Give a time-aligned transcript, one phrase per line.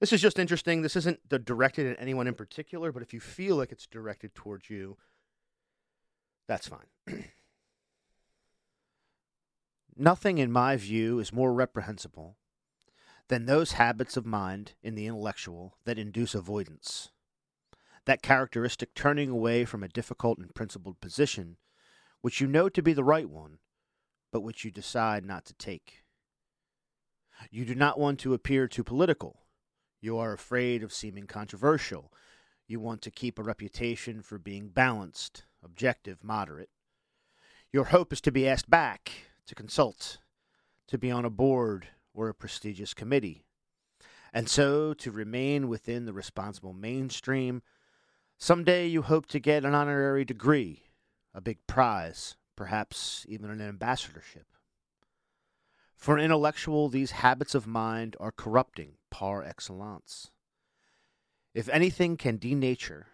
[0.00, 0.82] This is just interesting.
[0.82, 4.68] This isn't directed at anyone in particular, but if you feel like it's directed towards
[4.68, 4.98] you,
[6.46, 6.86] that's fine.
[9.96, 12.36] Nothing, in my view, is more reprehensible
[13.28, 17.10] than those habits of mind in the intellectual that induce avoidance.
[18.04, 21.56] That characteristic turning away from a difficult and principled position,
[22.20, 23.58] which you know to be the right one,
[24.30, 26.04] but which you decide not to take.
[27.50, 29.45] You do not want to appear too political.
[30.06, 32.12] You are afraid of seeming controversial.
[32.68, 36.70] You want to keep a reputation for being balanced, objective, moderate.
[37.72, 39.10] Your hope is to be asked back,
[39.48, 40.18] to consult,
[40.86, 43.46] to be on a board or a prestigious committee,
[44.32, 47.62] and so to remain within the responsible mainstream.
[48.38, 50.84] Someday you hope to get an honorary degree,
[51.34, 54.55] a big prize, perhaps even an ambassadorship.
[55.96, 60.30] For an intellectual, these habits of mind are corrupting par excellence.
[61.54, 63.04] If anything can denature,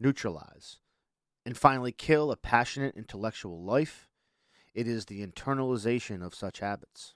[0.00, 0.78] neutralize,
[1.44, 4.08] and finally kill a passionate intellectual life,
[4.74, 7.14] it is the internalization of such habits.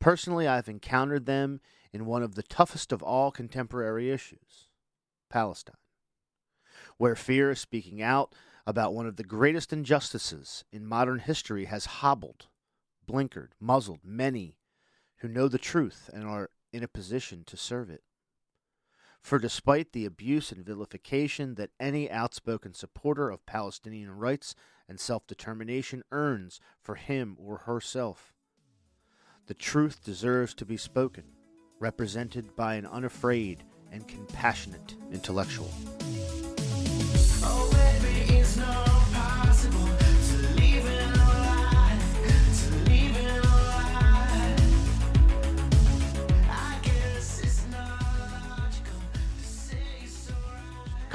[0.00, 1.60] Personally, I've encountered them
[1.92, 4.68] in one of the toughest of all contemporary issues
[5.30, 5.76] Palestine,
[6.96, 8.34] where fear of speaking out
[8.66, 12.48] about one of the greatest injustices in modern history has hobbled,
[13.06, 14.58] blinkered, muzzled many
[15.18, 18.02] who know the truth and are in a position to serve it.
[19.20, 24.54] For despite the abuse and vilification that any outspoken supporter of Palestinian rights
[24.88, 28.32] and self determination earns for him or herself,
[29.46, 31.24] the truth deserves to be spoken,
[31.80, 35.70] represented by an unafraid and compassionate intellectual.
[37.42, 37.76] Oh,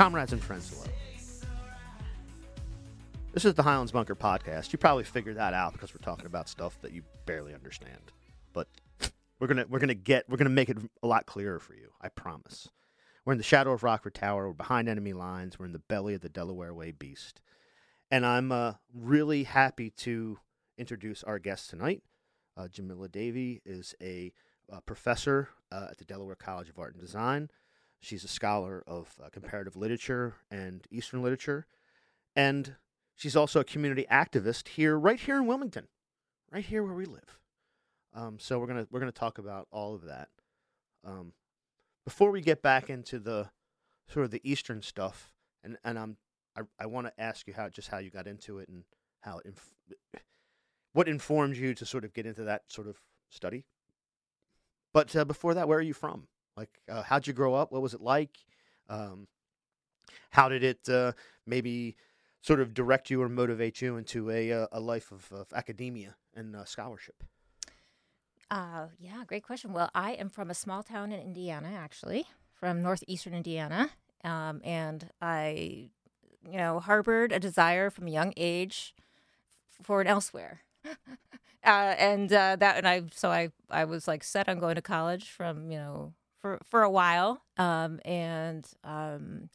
[0.02, 0.88] Comrades and friends, hello.
[3.34, 4.74] This is the Highlands Bunker podcast.
[4.74, 8.12] You probably figured that out because we're talking about stuff that you barely understand.
[8.52, 8.68] But
[9.40, 11.92] we're gonna we're gonna get we're gonna make it a lot clearer for you.
[12.02, 12.68] I promise.
[13.26, 14.48] We're in the shadow of Rockford Tower.
[14.48, 15.60] We're behind enemy lines.
[15.60, 17.40] We're in the belly of the Delaware Way beast.
[18.10, 20.40] And I'm uh, really happy to
[20.80, 22.02] introduce our guest tonight.
[22.58, 24.34] Uh, Jamila Davey is a
[24.74, 27.52] uh, professor uh, at the Delaware College of Art and Design.
[28.02, 31.68] She's a scholar of uh, comparative literature and Eastern literature,
[32.36, 32.76] and
[33.16, 35.88] she's also a community activist here, right here in Wilmington,
[36.52, 37.38] right here where we live.
[38.14, 40.30] Um, so we're gonna we're gonna talk about all of that.
[41.06, 41.34] Um,
[42.04, 43.50] before we get back into the
[44.08, 45.32] sort of the Eastern stuff,
[45.64, 46.18] and and I'm
[46.58, 48.84] I, I want to ask you how just how you got into it and
[49.22, 49.76] how it inf-
[50.94, 53.66] what informed you to sort of get into that sort of study.
[54.94, 56.28] But uh, before that, where are you from?
[56.62, 57.72] Like, uh, how'd you grow up?
[57.72, 58.38] What was it like?
[58.88, 59.28] Um,
[60.30, 61.14] how did it uh,
[61.48, 61.96] maybe
[62.42, 66.16] sort of direct you or motivate you into a uh, a life of, of academia
[66.36, 67.24] and uh, scholarship?
[68.52, 69.74] Uh, yeah, great question.
[69.74, 73.90] Well, I am from a small town in Indiana, actually, from northeastern Indiana,
[74.24, 75.90] um, and I,
[76.46, 78.94] you know, harbored a desire from a young age
[79.82, 80.62] for an elsewhere.
[80.86, 84.82] uh, and uh, that, and I, so I, I was like set on going to
[84.84, 89.50] college from, you know, for for a while, um, and um,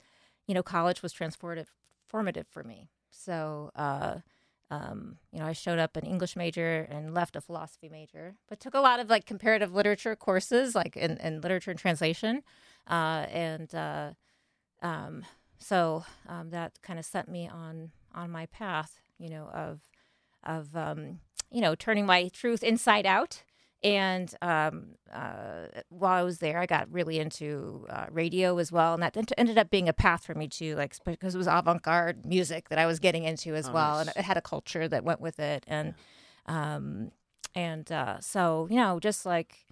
[0.47, 1.67] you know, college was transformative,
[2.07, 2.89] formative for me.
[3.11, 3.71] So.
[3.75, 4.17] Uh,
[4.69, 8.59] um, you know, I showed up an English major and left a philosophy major, but
[8.59, 12.43] took a lot of like comparative literature courses, like in, in literature and translation.
[12.89, 14.11] Uh, and uh,
[14.83, 15.25] um,
[15.59, 19.81] so um, that kind of set me on on my path, you know, of
[20.45, 21.21] of um,
[21.51, 23.43] you know turning my truth inside out.
[23.87, 28.95] And um, uh, while I was there, I got really into uh, radio as well,
[28.95, 31.47] and that ent- ended up being a path for me too, like because it was
[31.47, 34.09] avant-garde music that I was getting into as Oh, well, nice.
[34.09, 35.95] and it had a culture that went with it, and
[36.47, 37.13] um,
[37.55, 39.67] and uh, so you know, just like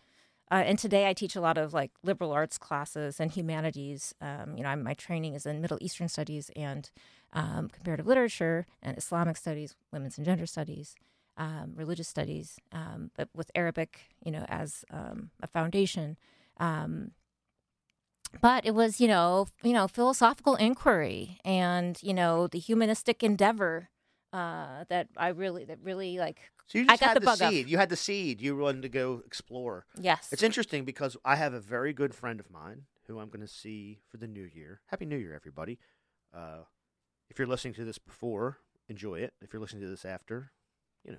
[0.51, 4.15] uh, and today I teach a lot of like liberal arts classes and humanities.
[4.21, 6.89] Um, you know, I'm, my training is in Middle Eastern studies and
[7.33, 10.95] um, comparative literature and Islamic studies, women's and gender studies,
[11.37, 16.17] um, religious studies, um, but with Arabic, you know, as um, a foundation.
[16.59, 17.13] Um,
[18.41, 23.91] but it was, you know, you know, philosophical inquiry and you know the humanistic endeavor
[24.33, 26.39] uh, that I really, that really like.
[26.67, 27.51] So you I got had the the, bug up.
[27.53, 27.69] seed.
[27.69, 28.41] You had the seed.
[28.41, 29.87] You wanted to go explore.
[30.01, 30.29] Yes.
[30.33, 33.53] It's interesting because I have a very good friend of mine who I'm going to
[33.53, 34.81] see for the new year.
[34.87, 35.79] Happy New Year, everybody.
[36.35, 36.65] Uh,
[37.31, 38.59] if you're listening to this before,
[38.89, 39.35] enjoy it.
[39.43, 40.51] If you're listening to this after,
[41.05, 41.19] you know.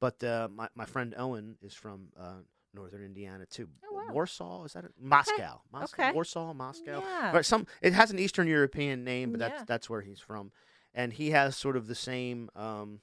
[0.00, 2.40] But uh, my, my friend Owen is from uh,
[2.74, 3.68] northern Indiana, too.
[3.90, 4.12] Oh, wow.
[4.12, 4.64] Warsaw.
[4.64, 4.92] Is that it?
[5.00, 5.60] Moscow?
[5.72, 6.12] Moscow, Okay.
[6.12, 7.00] Warsaw, Moscow.
[7.02, 7.32] Yeah.
[7.32, 9.64] Right, some it has an Eastern European name, but that's Yeah.
[9.66, 10.52] that's where he's from,
[10.94, 13.00] and he has sort of the same um,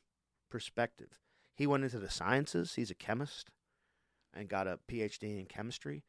[0.49, 1.19] perspective.
[1.55, 2.75] He went into the sciences.
[2.75, 3.49] He's a chemist,
[4.33, 6.03] and got a PhD in chemistry.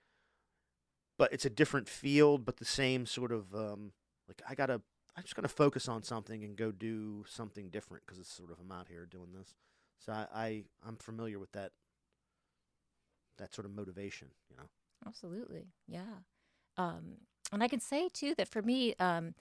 [1.17, 3.93] But it's a different field, but the same sort of um,
[4.29, 4.83] like I gotta.
[5.17, 8.59] I'm just gonna focus on something and go do something different because it's sort of
[8.61, 9.55] I'm out here doing this.
[9.99, 11.73] So I, I I'm familiar with that.
[13.39, 14.69] That sort of motivation, you know.
[15.07, 15.67] Absolutely.
[15.89, 16.23] Yeah.
[16.77, 17.19] Um,
[17.53, 19.35] and I can say too that for me, um,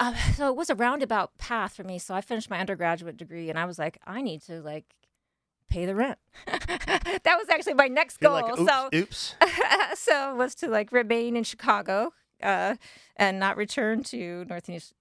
[0.00, 1.98] uh, so it was a roundabout path for me.
[1.98, 4.94] So I finished my undergraduate degree, and I was like, I need to like
[5.68, 6.18] pay the rent.
[6.46, 8.48] that was actually my next You're goal.
[8.48, 9.34] like, oops, so oops.
[9.94, 12.12] so was to like remain in Chicago
[12.42, 12.76] uh,
[13.16, 14.94] and not return to northeast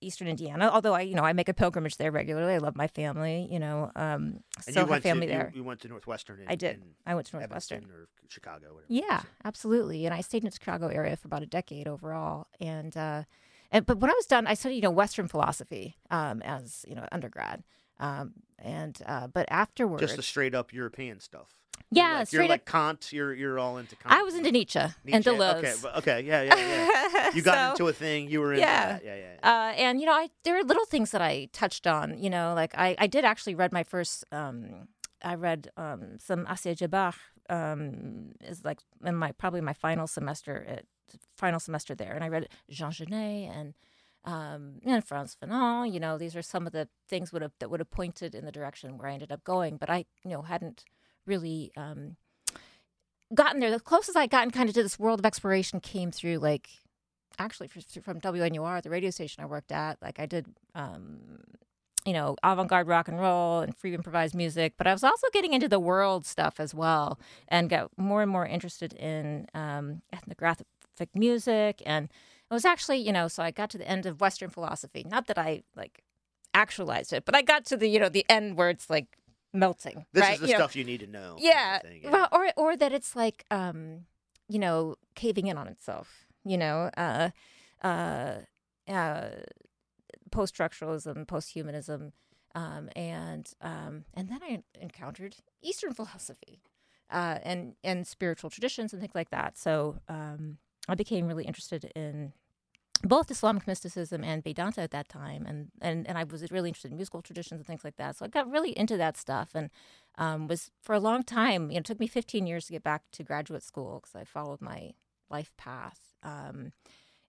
[0.00, 0.70] eastern Indiana.
[0.72, 2.54] Although I, you know, I make a pilgrimage there regularly.
[2.54, 3.48] I love my family.
[3.50, 5.52] You know, um, still you have went family to, there.
[5.54, 6.40] You, went to Northwestern.
[6.40, 6.82] In, I did.
[7.06, 7.78] I went to Northwestern.
[7.78, 8.74] Evanston or Chicago.
[8.74, 8.86] Whatever.
[8.88, 10.06] Yeah, absolutely.
[10.06, 12.46] And I stayed in the Chicago area for about a decade overall.
[12.60, 13.24] And uh,
[13.70, 16.94] and but when I was done, I studied you know Western philosophy um, as you
[16.94, 17.62] know undergrad.
[18.00, 21.48] Um, and uh, but afterwards, Just the straight up European stuff.
[21.90, 22.66] yeah, you're like, you're like up.
[22.66, 23.12] Kant.
[23.12, 24.12] You're you're all into Kant.
[24.14, 25.58] I was into Nietzsche, and Deleuze.
[25.58, 27.30] Okay, but- okay, yeah, yeah, yeah.
[27.34, 28.28] You got So- into a thing.
[28.28, 28.92] You were into yeah.
[28.92, 29.04] that.
[29.04, 29.32] Yeah, yeah.
[29.42, 29.50] yeah.
[29.50, 32.18] Uh, and you know, I there are little things that I touched on.
[32.18, 34.24] You know, like I, I did actually read my first.
[34.32, 34.88] Um,
[35.22, 37.14] I read um, some Assia Djebar.
[37.48, 40.84] Um, is like in my probably my final semester at
[41.36, 43.74] final semester there, and I read Jean Genet and
[44.24, 45.92] um, and Frantz Fanon.
[45.92, 48.44] You know, these are some of the things would have that would have pointed in
[48.44, 49.76] the direction where I ended up going.
[49.76, 50.84] But I, you know, hadn't
[51.26, 52.16] really um,
[53.34, 53.70] gotten there.
[53.70, 56.68] The closest I'd gotten kind of to this world of exploration came through like
[57.38, 59.98] actually from WNUR, the radio station I worked at.
[60.02, 61.40] Like I did, um,
[62.04, 65.52] you know, avant-garde rock and roll and free improvised music, but I was also getting
[65.52, 67.18] into the world stuff as well,
[67.48, 70.66] and got more and more interested in um, ethnographic
[71.14, 71.82] music.
[71.86, 72.08] And
[72.50, 75.06] it was actually, you know, so I got to the end of Western philosophy.
[75.08, 76.02] Not that I like
[76.54, 79.16] actualized it, but I got to the, you know, the end where it's like
[79.52, 80.06] melting.
[80.12, 80.34] This right?
[80.34, 81.36] is the You know, stuff you need to know.
[81.36, 82.10] kind of yeah, thing, yeah.
[82.10, 84.06] well, or or that it's like um,
[84.48, 86.26] you know, caving in on itself.
[86.44, 87.30] You know, uh,
[87.84, 88.38] uh,
[88.88, 89.28] uh,
[90.32, 92.12] post structuralism, post humanism,
[92.54, 96.62] um, and um, and then I encountered Eastern philosophy,
[97.10, 99.56] uh, and and spiritual traditions and things like that.
[99.58, 100.58] So um,
[100.88, 102.32] I became really interested in
[103.02, 106.90] both Islamic mysticism and Vedanta at that time, and, and and I was really interested
[106.90, 108.16] in musical traditions and things like that.
[108.16, 109.70] So I got really into that stuff, and
[110.18, 111.70] um, was for a long time.
[111.70, 114.24] You know, it took me 15 years to get back to graduate school because I
[114.24, 114.92] followed my
[115.30, 116.72] life path, um,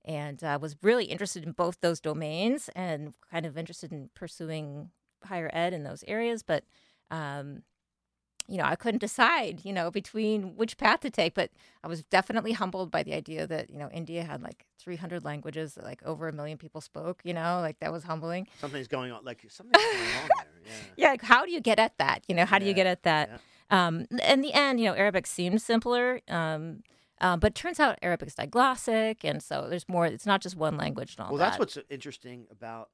[0.03, 4.89] and uh, was really interested in both those domains, and kind of interested in pursuing
[5.23, 6.63] higher ed in those areas, but.
[7.09, 7.63] Um,
[8.47, 11.51] you know, I couldn't decide, you know, between which path to take, but
[11.83, 15.75] I was definitely humbled by the idea that, you know, India had like 300 languages
[15.75, 18.47] that like over a million people spoke, you know, like that was humbling.
[18.59, 19.23] Something's going on.
[19.23, 20.47] Like something's going on there.
[20.63, 20.71] Yeah.
[20.95, 22.23] Yeah, like how do you get at that?
[22.27, 23.29] You know, how do you get at that?
[23.71, 23.87] yeah.
[23.87, 26.83] Um, in the end, you know, Arabic seemed simpler, um,
[27.19, 30.05] uh, but turns out Arabic is diglossic, and so there's more.
[30.05, 31.45] It's not just one language and all Well, that.
[31.57, 32.89] that's what's interesting about,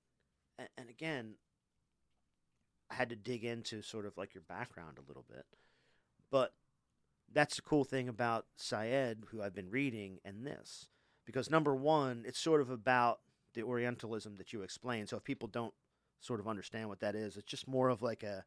[0.78, 1.34] and again,
[2.90, 5.46] I had to dig into sort of like your background a little bit,
[6.32, 6.54] but
[7.32, 10.88] that's the cool thing about Said, who I've been reading, and this,
[11.26, 13.20] because number one, it's sort of about
[13.54, 15.08] the Orientalism that you explain.
[15.08, 15.74] So if people don't
[16.20, 18.46] sort of understand what that is, it's just more of like a,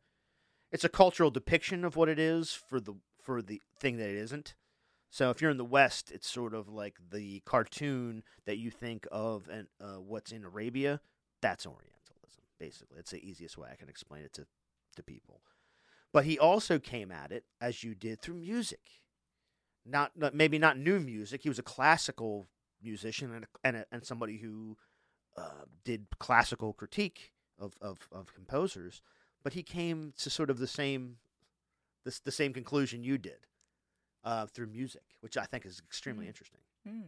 [0.72, 4.16] it's a cultural depiction of what it is for the for the thing that it
[4.16, 4.54] isn't.
[5.10, 9.06] So if you're in the West, it's sort of like the cartoon that you think
[9.10, 11.00] of and uh, what's in Arabia.
[11.42, 11.99] That's Orientalism,
[12.60, 12.98] basically.
[12.98, 14.46] It's the easiest way I can explain it to,
[14.94, 15.40] to people.
[16.12, 19.02] But he also came at it as you did through music,
[19.84, 21.42] not, not maybe not new music.
[21.42, 22.46] He was a classical
[22.82, 24.76] musician and a, and, a, and somebody who
[25.36, 29.02] uh, did classical critique of, of, of composers.
[29.42, 31.16] But he came to sort of the same
[32.04, 33.46] the, the same conclusion you did
[34.24, 36.28] uh, through music, which I think is extremely Mm.
[36.28, 36.60] interesting.
[36.86, 37.00] Hmm.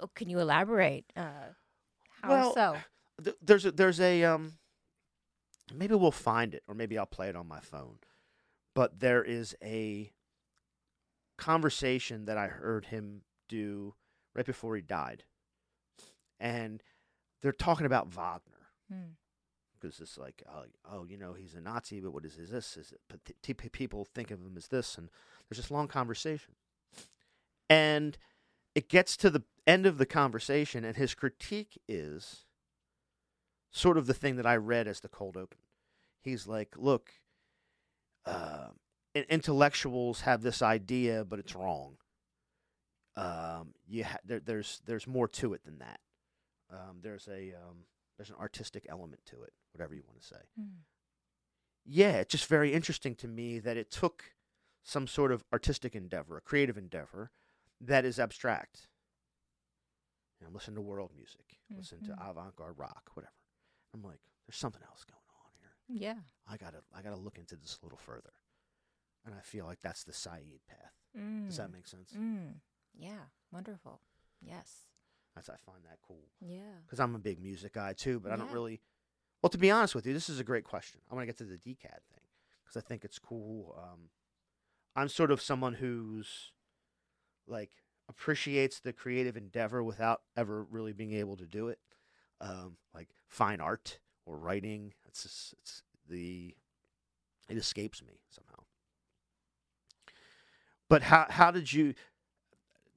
[0.00, 1.04] Oh, can you elaborate?
[1.16, 1.52] Uh,
[2.22, 2.76] how Well, so?
[3.20, 4.54] Th- there's a, there's a um,
[5.74, 7.98] maybe we'll find it, or maybe I'll play it on my phone.
[8.74, 10.12] But there is a
[11.38, 13.94] conversation that I heard him do
[14.34, 15.24] right before he died,
[16.38, 16.82] and
[17.42, 18.68] they're talking about Wagner.
[18.90, 19.14] Hmm.
[19.80, 22.76] because it's like, oh, oh, you know, he's a Nazi, but what is, is this?
[22.76, 25.08] Is it, t- people think of him as this, and
[25.48, 26.54] there's this long conversation,
[27.68, 28.18] and
[28.74, 32.44] it gets to the end of the conversation, and his critique is
[33.70, 35.58] sort of the thing that I read as the cold open.
[36.22, 37.10] He's like, look,
[38.26, 38.68] uh,
[39.14, 41.96] intellectuals have this idea, but it's wrong.
[43.16, 46.00] um, you ha- there, there's there's more to it than that.
[46.70, 47.84] Um, there's a um,
[48.16, 50.40] there's an artistic element to it, whatever you want to say.
[50.60, 50.68] Mm.
[51.84, 54.34] Yeah, it's just very interesting to me that it took
[54.82, 57.30] some sort of artistic endeavor, a creative endeavor,
[57.80, 58.86] that is abstract.
[60.40, 62.30] You know, listen to world music, listen to Mhm.
[62.30, 63.32] avant-garde rock, whatever.
[63.94, 66.00] I'm like, there's something else going on here.
[66.08, 66.20] Yeah.
[66.48, 68.32] I gotta, I gotta look into this a little further.
[69.26, 70.92] And I feel like that's the Said path.
[71.18, 71.46] Mm.
[71.46, 72.12] Does that make sense?
[72.18, 72.54] Mm.
[72.98, 73.26] Yeah.
[73.52, 74.00] Wonderful.
[74.40, 74.86] Yes.
[75.34, 76.78] That's I find that cool Yeah.
[76.86, 78.18] because I'm a big music guy too.
[78.20, 78.80] But I don't really.
[79.42, 81.00] Well, to be honest with you, this is a great question.
[81.10, 82.24] I want to get to the DCAD thing
[82.64, 83.74] because I think it's cool.
[83.78, 84.10] Um,
[84.96, 86.52] I'm sort of someone who's
[87.46, 87.70] like
[88.08, 91.78] appreciates the creative endeavor without ever really being able to do it.
[92.40, 96.54] Um, like fine art or writing, it's just, it's the
[97.48, 98.64] it escapes me somehow.
[100.88, 101.94] But how how did you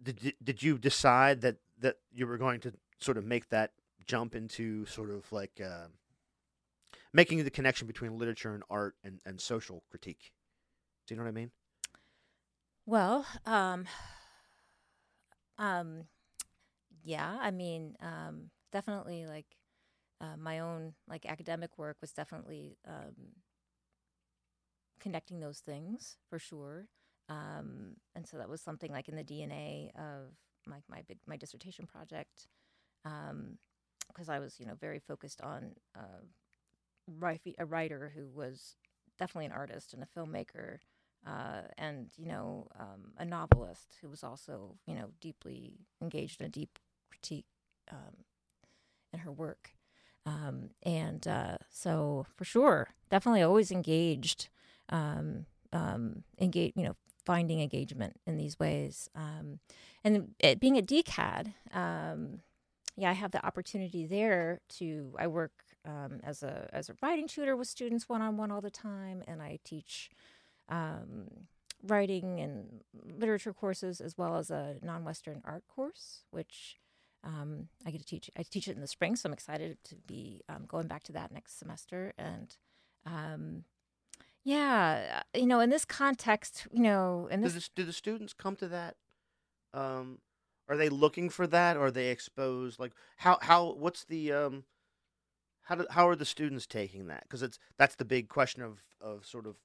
[0.02, 3.72] did did you decide that that you were going to sort of make that
[4.06, 5.88] jump into sort of like uh,
[7.13, 10.34] making the connection between literature and art and, and social critique?
[11.06, 11.52] Do you know what I mean?
[12.86, 13.86] Well, um,
[15.58, 16.06] um,
[17.04, 19.46] yeah, I mean, um, definitely like
[20.24, 23.34] uh, my own like academic work was definitely um,
[25.00, 26.88] connecting those things for sure.
[27.27, 30.32] Um, and so that was something like in the DNA of
[30.65, 32.48] my my big my dissertation project,
[33.03, 36.24] because I was you know very focused on uh,
[37.60, 38.77] a writer who was
[39.20, 40.80] definitely an artist and a filmmaker
[41.27, 46.48] uh, and you know um, a novelist who was also you know deeply engaged in
[46.48, 47.46] a deep critique
[47.92, 48.25] um,
[49.12, 49.72] in her work
[50.25, 54.50] um, and uh, so for sure definitely always engaged
[54.89, 59.10] um, um, engage you know finding engagement in these ways.
[59.15, 59.60] Um,
[60.03, 62.39] and it, being a DCAD um,
[62.96, 65.51] yeah i have the opportunity there to i work
[65.86, 69.24] um, as a as a writing tutor with students one on one all the time
[69.27, 70.12] and i teach
[71.84, 72.82] writing and
[73.20, 76.77] literature courses as well as a non-Western art course, which
[77.24, 78.30] um, I get to teach.
[78.38, 81.13] I teach it in the spring, so I'm excited to be um, going back to
[81.13, 82.13] that next semester.
[82.18, 82.56] And
[83.06, 83.63] um,
[84.44, 88.34] yeah, uh, you know, in this context, you know, in Do the, do the students
[88.34, 88.96] come to that?
[89.74, 90.20] Um,
[90.68, 91.77] are they looking for that?
[91.77, 92.80] Or are they exposed?
[92.80, 94.63] Like how how what's the um,
[95.63, 97.24] how do, how are the students taking that?
[97.24, 99.56] Because it's that's the big question of of sort of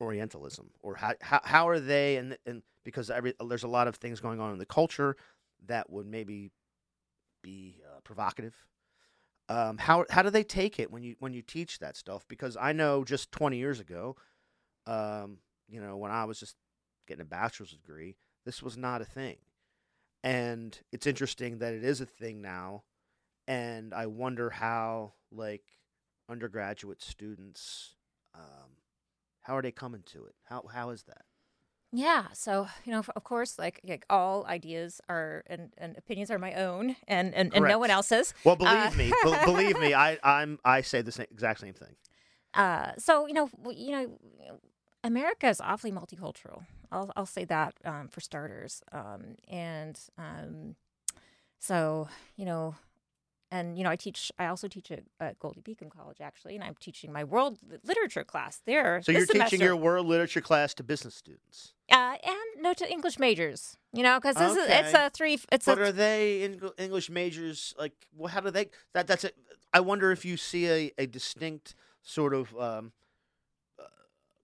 [0.00, 3.96] Orientalism, or how how, how are they and and because every there's a lot of
[3.96, 5.16] things going on in the culture
[5.66, 6.50] that would maybe
[7.42, 8.54] be uh, provocative.
[9.48, 12.24] Um, how how do they take it when you when you teach that stuff?
[12.28, 14.16] Because I know just 20 years ago,
[14.86, 16.56] um, you know, when I was just
[17.06, 19.36] getting a bachelor's degree, this was not a thing,
[20.22, 22.84] and it's interesting that it is a thing now,
[23.46, 25.64] and I wonder how like
[26.30, 27.96] undergraduate students,
[28.34, 28.78] um,
[29.42, 30.34] how are they coming to it?
[30.44, 31.24] How how is that?
[31.92, 32.28] Yeah.
[32.32, 36.54] So, you know, of course, like, like all ideas are and, and opinions are my
[36.54, 38.32] own and, and, and no one else's.
[38.44, 41.74] Well, believe Uh, me, be- believe me, I I'm I say the same, exact same
[41.74, 41.94] thing.
[42.54, 44.18] Uh, so, you know, you know,
[45.04, 46.64] America is awfully multicultural.
[46.90, 48.82] I'll, I'll say that um, for starters.
[48.92, 50.76] Um, and um,
[51.58, 52.74] so, you know,
[53.52, 54.32] and you know, I teach.
[54.38, 58.62] I also teach at, at Goldey-Beacom College, actually, and I'm teaching my world literature class
[58.64, 59.02] there.
[59.02, 61.74] So you're teaching your world literature class to business students.
[61.92, 63.76] uh, and no to English majors.
[63.92, 65.38] You know, because this is it's a three.
[65.52, 67.74] It's But a are they English majors?
[67.78, 68.70] Like, well, how do they?
[68.94, 69.36] That that's it.
[69.74, 72.92] I wonder if you see a, a distinct sort of um,
[73.78, 73.84] uh,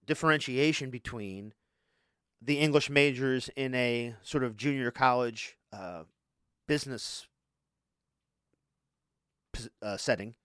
[0.05, 1.53] differentiation between
[2.41, 6.03] the English majors in a sort of junior college uh,
[6.67, 7.27] business
[9.81, 10.35] uh, setting,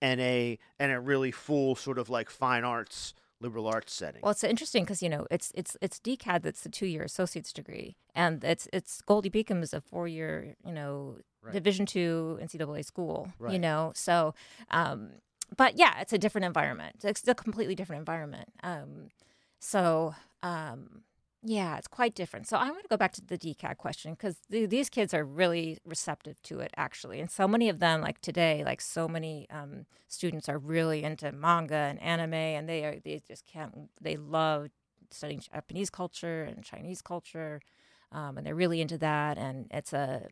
[0.00, 4.20] and a and a really full sort of like fine arts liberal arts setting.
[4.22, 7.52] Well, it's interesting because you know it's it's it's DCAD that's the two year associate's
[7.52, 11.54] degree, and it's it's Goldey-Beacom is a four year you know Right.
[11.54, 13.28] Division two NCAA school.
[13.52, 14.32] You know, so
[14.70, 15.10] um,
[15.56, 16.96] but yeah, it's a different environment.
[17.02, 18.48] It's a completely different environment.
[18.62, 19.10] Um,
[19.58, 21.02] so um,
[21.42, 22.46] yeah, it's quite different.
[22.46, 25.24] So I want to go back to the DCAD question because th- these kids are
[25.24, 29.48] really receptive to it actually, and so many of them like today, like so many
[29.50, 34.16] um, students are really into manga and anime, and they are they just can't they
[34.16, 34.68] love
[35.10, 37.60] studying Japanese culture and Chinese culture,
[38.12, 40.28] um, and they're really into that, and it's a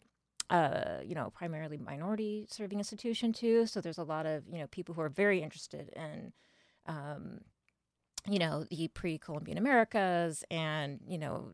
[0.51, 3.67] uh, you know, primarily minority serving institution too.
[3.67, 6.33] So there's a lot of you know people who are very interested in,
[6.87, 7.41] um,
[8.29, 11.53] you know, the pre-Columbian Americas and you know,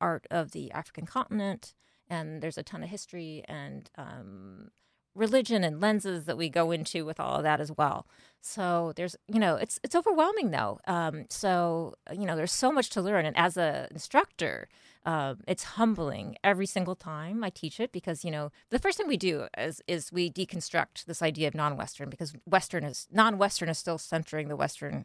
[0.00, 1.74] art of the African continent,
[2.08, 4.70] and there's a ton of history and um,
[5.14, 8.06] religion and lenses that we go into with all of that as well.
[8.40, 10.78] So there's, you know, it's it's overwhelming though.
[10.86, 14.68] Um, so you know, there's so much to learn, and as a instructor,
[15.04, 19.08] um, it's humbling every single time I teach it because you know the first thing
[19.08, 23.78] we do is is we deconstruct this idea of non-Western because Western is non-Western is
[23.78, 25.04] still centering the Western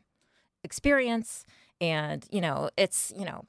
[0.64, 1.46] experience,
[1.82, 3.46] and you know it's you know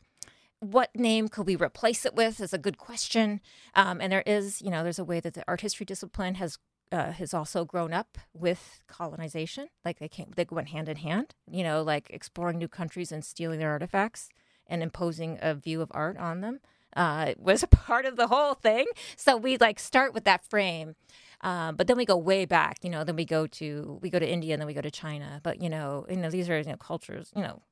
[0.60, 3.40] what name could we replace it with is a good question.
[3.74, 6.58] Um, and there is, you know, there's a way that the art history discipline has
[6.92, 9.68] uh, has also grown up with colonization.
[9.84, 11.34] Like they came, they went hand in hand.
[11.50, 14.28] You know, like exploring new countries and stealing their artifacts
[14.66, 16.60] and imposing a view of art on them
[16.96, 18.86] uh, was a part of the whole thing.
[19.16, 20.94] So we like start with that frame.
[21.40, 23.04] Um, but then we go way back, you know.
[23.04, 25.40] Then we go to we go to India, and then we go to China.
[25.42, 27.62] But you know, you know, these are you know cultures, you know,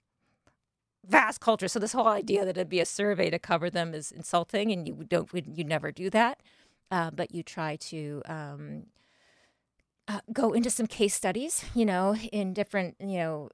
[1.06, 1.68] vast culture.
[1.68, 4.86] So this whole idea that it'd be a survey to cover them is insulting, and
[4.86, 6.40] you don't you never do that.
[6.90, 8.82] Uh, but you try to um,
[10.08, 13.48] uh, go into some case studies, you know, in different you know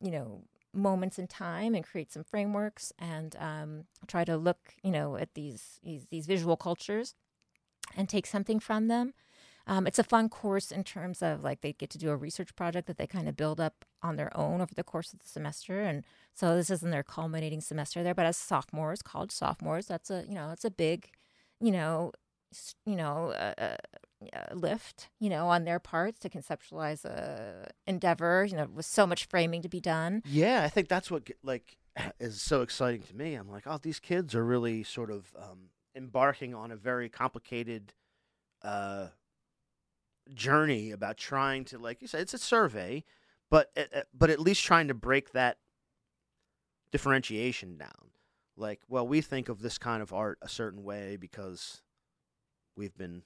[0.00, 0.42] you know
[0.72, 5.34] moments in time and create some frameworks and um, try to look you know at
[5.34, 7.14] these, these these visual cultures
[7.96, 9.12] and take something from them.
[9.70, 12.56] Um, it's a fun course in terms of like they get to do a research
[12.56, 15.28] project that they kind of build up on their own over the course of the
[15.28, 16.02] semester, and
[16.34, 18.12] so this isn't their culminating semester there.
[18.12, 21.10] But as sophomores, college sophomores, that's a you know it's a big,
[21.60, 22.10] you know,
[22.84, 28.44] you know, uh, uh, lift, you know, on their parts to conceptualize a endeavor.
[28.44, 30.24] You know, with so much framing to be done.
[30.26, 31.76] Yeah, I think that's what like
[32.18, 33.36] is so exciting to me.
[33.36, 37.92] I'm like, oh, these kids are really sort of um, embarking on a very complicated
[38.62, 39.06] uh,
[40.34, 43.04] journey about trying to, like you said, it's a survey,
[43.50, 43.70] but
[44.14, 45.58] but at least trying to break that
[46.92, 48.10] differentiation down.
[48.56, 51.82] Like, well, we think of this kind of art a certain way because
[52.76, 53.22] we've been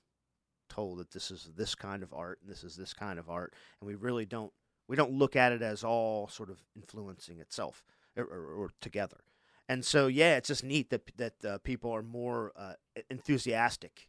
[0.68, 3.54] told that this is this kind of art and this is this kind of art,
[3.80, 4.52] and we really don't
[4.88, 7.84] we don't look at it as all sort of influencing itself
[8.16, 9.24] or, or, or together.
[9.68, 12.74] And so, yeah, it's just neat that that uh, people are more uh,
[13.10, 14.08] enthusiastic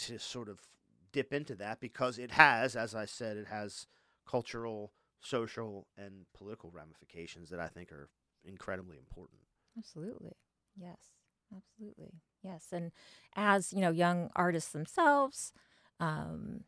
[0.00, 0.60] to sort of
[1.16, 3.86] dip into that because it has, as I said, it has
[4.28, 8.10] cultural, social, and political ramifications that I think are
[8.44, 9.40] incredibly important.
[9.78, 10.32] Absolutely.
[10.76, 10.98] Yes.
[11.56, 12.20] Absolutely.
[12.42, 12.66] Yes.
[12.70, 12.92] And
[13.34, 15.54] as, you know, young artists themselves,
[16.00, 16.64] um,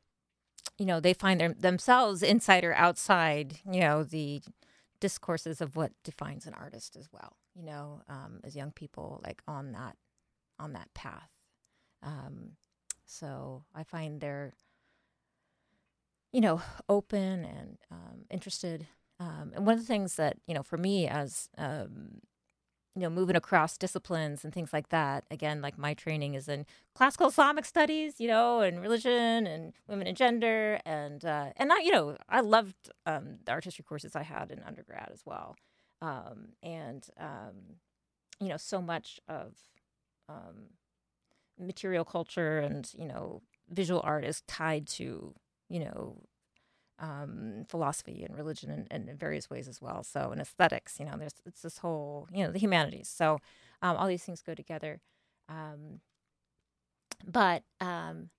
[0.78, 4.40] you know, they find their, themselves inside or outside, you know, the
[4.98, 9.42] discourses of what defines an artist as well, you know, um, as young people like
[9.46, 9.96] on that,
[10.58, 11.28] on that path.
[12.02, 12.52] Um,
[13.08, 14.52] so I find they're,
[16.32, 18.86] you know, open and um, interested.
[19.18, 22.20] Um, and one of the things that, you know, for me as, um,
[22.94, 25.24] you know, moving across disciplines and things like that.
[25.30, 26.66] Again, like my training is in
[26.96, 31.78] classical Islamic studies, you know, and religion and women and gender, and uh, and I,
[31.78, 35.54] you know, I loved um, the art history courses I had in undergrad as well,
[36.02, 37.78] um, and um,
[38.40, 39.54] you know, so much of
[40.28, 40.70] um,
[41.58, 45.34] material culture and you know, visual art is tied to
[45.68, 46.22] you know
[46.98, 50.02] um, philosophy and religion and, and in various ways as well.
[50.02, 53.08] So, and aesthetics, you know, there's it's this whole, you know, the humanities.
[53.08, 53.38] So,
[53.82, 55.00] um, all these things go together.
[55.48, 56.00] Um,
[57.26, 58.30] but um,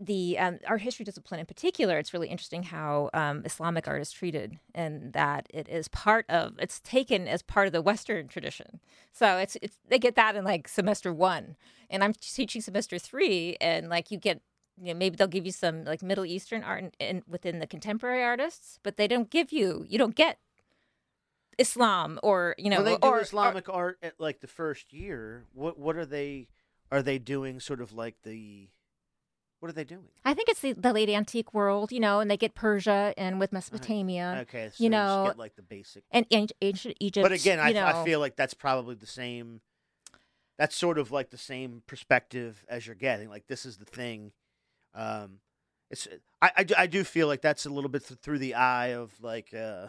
[0.00, 4.10] the um, art history discipline in particular, it's really interesting how um, Islamic art is
[4.10, 8.80] treated, and that it is part of, it's taken as part of the Western tradition.
[9.12, 11.56] So it's it's they get that in like semester one,
[11.90, 14.40] and I'm teaching semester three, and like you get
[14.80, 17.66] you know, maybe they'll give you some like Middle Eastern art in, in, within the
[17.66, 20.38] contemporary artists, but they don't give you you don't get
[21.58, 25.78] Islam or you know do or, or- Islamic art at like the first year, what
[25.78, 26.48] what are they?
[26.90, 28.68] Are they doing sort of like the?
[29.64, 30.04] What are they doing?
[30.26, 33.40] I think it's the, the late antique world, you know, and they get Persia and
[33.40, 36.04] with Mesopotamia Okay, so you know, get like the basic.
[36.10, 37.24] and ancient Egypt.
[37.24, 39.62] But again, I, know, I feel like that's probably the same.
[40.58, 43.30] That's sort of like the same perspective as you're getting.
[43.30, 44.32] Like this is the thing.
[44.94, 45.38] Um,
[45.90, 46.08] it's
[46.42, 48.88] I, I, do- I do feel like that's a little bit th- through the eye
[48.88, 49.86] of like uh,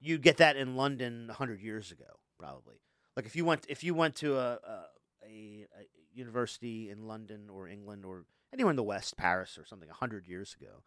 [0.00, 2.76] you get that in London hundred years ago, probably.
[3.16, 4.84] Like if you went if you went to a a,
[5.26, 9.88] a, a university in London or England or anywhere in the West, Paris or something,
[9.88, 10.82] hundred years ago,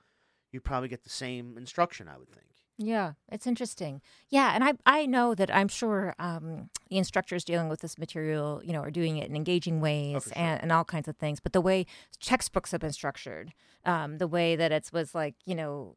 [0.52, 2.08] you'd probably get the same instruction.
[2.08, 2.48] I would think.
[2.80, 4.02] Yeah, it's interesting.
[4.30, 8.62] Yeah, and I I know that I'm sure um, the instructors dealing with this material,
[8.64, 10.38] you know, are doing it in engaging ways for sure.
[10.38, 11.40] and, and all kinds of things.
[11.40, 11.86] But the way
[12.22, 13.54] textbooks have been structured,
[13.86, 15.96] um, the way that it was like, you know,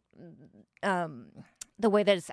[0.83, 1.27] um,
[1.79, 2.31] the way that it's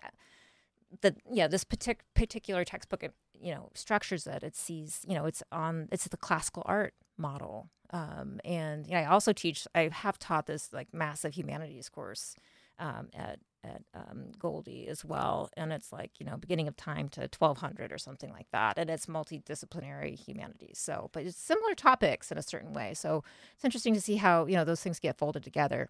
[1.01, 3.03] that yeah, this partic- particular textbook,
[3.39, 7.69] you know structures it it sees you know it's on it's the classical art model
[7.91, 12.35] um, and you know, i also teach i have taught this like massive humanities course
[12.79, 17.09] um, at at um, Goldey as well and it's like you know beginning of time
[17.09, 22.31] to 1200 or something like that and it's multidisciplinary humanities so but it's similar topics
[22.31, 23.23] in a certain way so
[23.55, 25.89] it's interesting to see how you know those things get folded together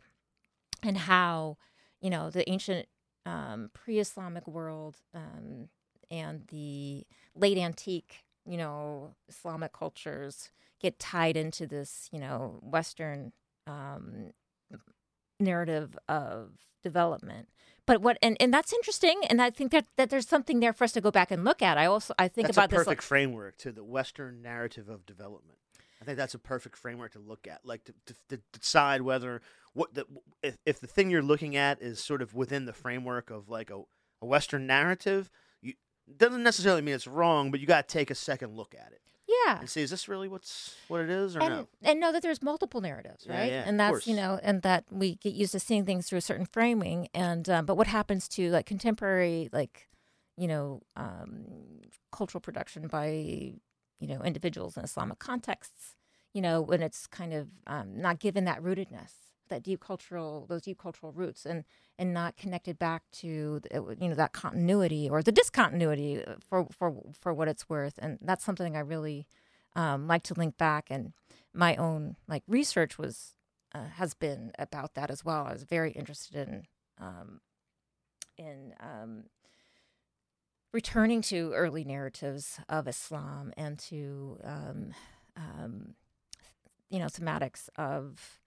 [0.81, 1.57] and how
[1.99, 2.87] you know the ancient
[3.25, 5.67] um, pre-islamic world um,
[6.09, 7.05] and the
[7.35, 13.31] late antique, you know, Islamic cultures get tied into this, you know, Western
[13.65, 14.31] um,
[15.39, 16.51] narrative of
[16.83, 17.49] development.
[17.85, 20.83] But what and, and that's interesting, and I think that, that there's something there for
[20.83, 21.77] us to go back and look at.
[21.77, 24.89] I also I think that's about a this perfect like, framework to the Western narrative
[24.89, 25.57] of development.
[26.01, 29.41] I think that's a perfect framework to look at, like to, to, to decide whether
[29.73, 30.05] what the
[30.43, 33.69] if, if the thing you're looking at is sort of within the framework of like
[33.69, 33.81] a,
[34.21, 35.29] a Western narrative.
[36.15, 39.01] Doesn't necessarily mean it's wrong, but you got to take a second look at it
[39.27, 39.59] yeah.
[39.59, 41.67] and see is this really what's what it is or and, no?
[41.83, 43.51] and know that there's multiple narratives, right?
[43.51, 46.19] yeah, and of that's you know, and that we get used to seeing things through
[46.19, 47.09] a certain framing.
[47.13, 49.87] And um, but what happens to like contemporary, like
[50.37, 51.45] you know, um,
[52.11, 55.95] cultural production by you know individuals in Islamic contexts,
[56.33, 59.11] you know, when it's kind of um, not given that rootedness,
[59.49, 61.63] that deep cultural, those deep cultural roots, and
[61.99, 66.67] and not connected back to the- you know that continuity or the discontinuity uh, for
[66.71, 67.97] for for what it's worth.
[67.99, 69.27] And that's something I really
[69.75, 71.13] um, like to link back and
[71.53, 73.33] my own like research was
[73.73, 75.45] uh, has been about that as well.
[75.45, 76.63] I was very interested in
[76.99, 77.41] um,
[78.37, 79.23] in um,
[80.73, 84.93] returning to early narratives of Islam and to um,
[85.35, 85.95] um,
[86.89, 88.39] you know thematics of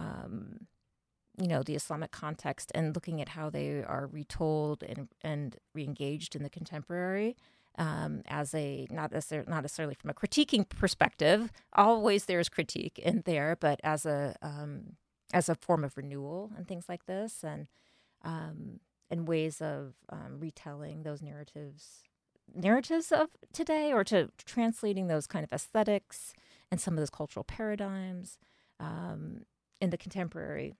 [0.00, 0.66] um,
[1.38, 6.34] you know the Islamic context and looking at how they are retold and and reengaged
[6.34, 7.36] in the contemporary
[7.78, 11.52] um, as a not necessarily not necessarily from a critiquing perspective.
[11.72, 14.96] Always there's critique in there, but as a um,
[15.32, 17.68] as a form of renewal and things like this, and
[18.22, 22.02] um, and ways of um, retelling those narratives
[22.52, 26.34] narratives of today, or to translating those kind of aesthetics
[26.70, 28.38] and some of those cultural paradigms
[28.80, 29.42] um,
[29.80, 30.74] in the contemporary,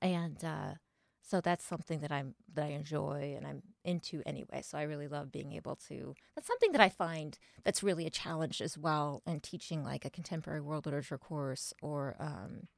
[0.00, 0.74] and uh,
[1.22, 4.62] so that's something that I'm that I enjoy and I'm into anyway.
[4.62, 6.14] So I really love being able to.
[6.34, 10.10] That's something that I find that's really a challenge as well in teaching like a
[10.10, 12.16] contemporary world literature course or.
[12.20, 12.68] Um,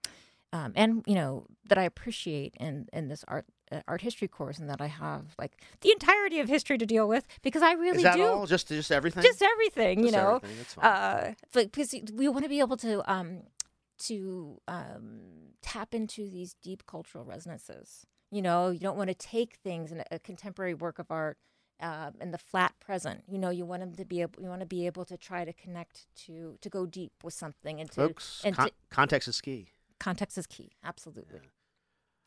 [0.51, 4.59] um, and you know that I appreciate in in this art uh, art history course,
[4.59, 7.99] and that I have like the entirety of history to deal with because I really
[7.99, 8.47] Is that do all?
[8.47, 9.23] Just just everything?
[9.23, 13.43] just everything, you know everything, uh but because we want to be able to um
[13.99, 15.21] to um
[15.63, 18.07] tap into these deep cultural resonances.
[18.31, 21.39] You know you don't want to take things in a, contemporary work of art
[21.81, 23.23] um, in the flat present.
[23.29, 25.45] You know you want them to be able you want to be able to try
[25.45, 29.29] to connect to to go deep with something and to Folks, and con- to, context
[29.29, 29.69] is key.
[29.99, 30.73] context is key.
[30.85, 31.41] Absolutely.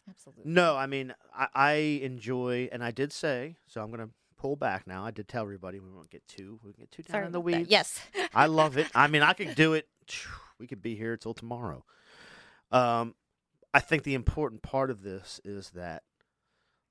[0.09, 0.51] Absolutely.
[0.51, 1.71] No, I mean I, I
[2.03, 3.81] enjoy, and I did say so.
[3.81, 4.09] I'm gonna
[4.41, 5.05] pull back now.
[5.05, 7.31] I did tell everybody we won't get too we can get too down Sorry in
[7.31, 7.69] the weeds.
[7.69, 7.99] yes
[8.33, 8.87] I love it.
[8.95, 9.87] I mean, I could do it.
[10.59, 11.83] We could be here till tomorrow.
[12.71, 13.15] Um,
[13.73, 16.03] I think the important part of this is that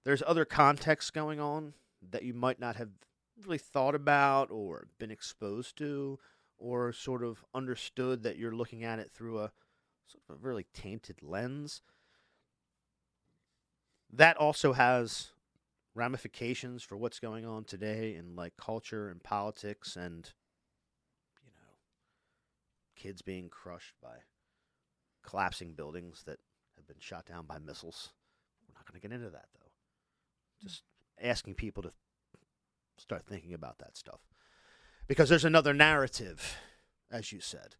[0.04, 1.74] there's other contexts going on
[2.10, 2.88] that you might not have
[3.44, 6.18] really thought about or been exposed to
[6.58, 9.52] or sort of understood that you're looking at it through a
[10.08, 11.82] sort of a really tainted lens.
[14.12, 15.28] That also has
[16.00, 20.32] ramifications for what's going on today in like culture and politics and
[21.44, 21.74] you know
[22.96, 24.16] kids being crushed by
[25.22, 26.38] collapsing buildings that
[26.76, 28.12] have been shot down by missiles.
[28.66, 29.70] We're not going to get into that though.
[30.62, 30.84] Just
[31.22, 31.90] asking people to
[32.96, 34.20] start thinking about that stuff.
[35.06, 36.56] Because there's another narrative,
[37.10, 37.76] as you said.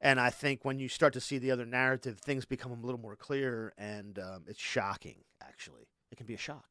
[0.00, 3.00] And I think when you start to see the other narrative, things become a little
[3.00, 5.88] more clear and um, it's shocking, actually.
[6.10, 6.64] It can be a shock.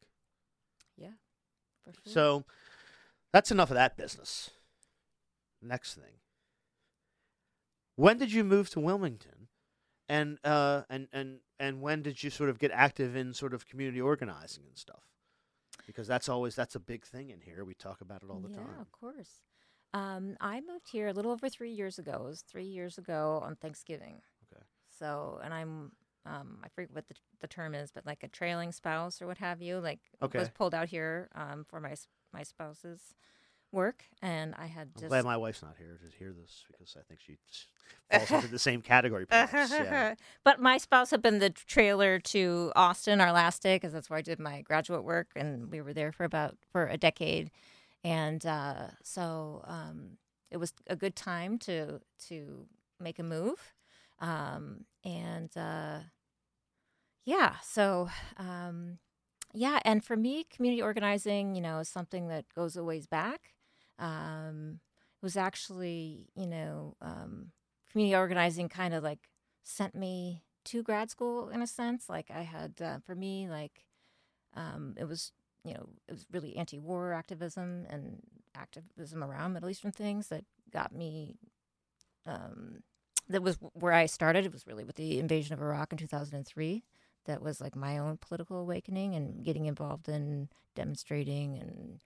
[0.99, 1.13] Yeah
[1.85, 2.13] for sure.
[2.13, 2.45] So
[3.33, 4.51] that's enough of that business.
[5.62, 6.19] Next thing.
[7.95, 9.47] When did you move to Wilmington?
[10.07, 13.67] And uh and and and when did you sort of get active in sort of
[13.67, 15.03] community organizing and stuff?
[15.85, 17.63] Because that's always that's a big thing in here.
[17.63, 18.67] We talk about it all the yeah, time.
[18.75, 19.41] Yeah, of course.
[19.93, 22.13] Um, I moved here a little over three years ago.
[22.13, 24.21] It was three years ago on Thanksgiving.
[24.53, 24.63] Okay.
[24.99, 25.91] So, and I'm,
[26.25, 29.38] um, I forget what the, the term is, but like a trailing spouse or what
[29.39, 29.79] have you.
[29.79, 30.39] Like, Okay.
[30.39, 31.95] was pulled out here um, for my
[32.34, 33.15] my spouse's
[33.71, 37.03] work, and I had I'm glad my wife's not here to hear this because I
[37.08, 37.38] think she
[38.12, 39.25] falls into the same category.
[39.32, 40.15] Yeah.
[40.43, 44.17] but my spouse had been the trailer to Austin our last day because that's where
[44.19, 47.51] I did my graduate work, and we were there for about for a decade.
[48.03, 50.17] and uh, so um,
[50.51, 52.65] it was a good time to to
[52.99, 53.73] make a move,
[54.19, 55.99] um, and uh,
[57.25, 58.97] yeah, so um,
[59.53, 63.53] yeah, and for me, community organizing, you know, is something that goes a ways back.
[63.97, 64.79] Um,
[65.21, 67.51] it was actually, you know, um,
[67.91, 69.29] community organizing kind of like
[69.63, 72.10] sent me to grad school in a sense.
[72.10, 73.86] Like I had, uh, for me, like
[74.55, 75.32] um, it was,
[75.63, 78.21] you know, it was really anti-war activism and
[78.55, 81.38] activism around Middle Eastern things that got me.
[82.25, 82.84] Um,
[83.30, 84.46] that was where I started.
[84.46, 86.84] It was really with the invasion of Iraq in 2003
[87.26, 92.00] that was like my own political awakening and getting involved in demonstrating and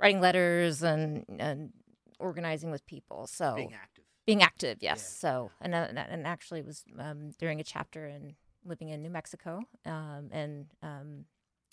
[0.00, 1.72] writing letters and and
[2.18, 3.26] organizing with people.
[3.26, 4.04] So Being active.
[4.26, 4.98] being active, yes.
[5.00, 5.20] Yeah.
[5.20, 9.62] So and uh, and actually was um, during a chapter in living in New Mexico
[9.86, 11.24] um, and um,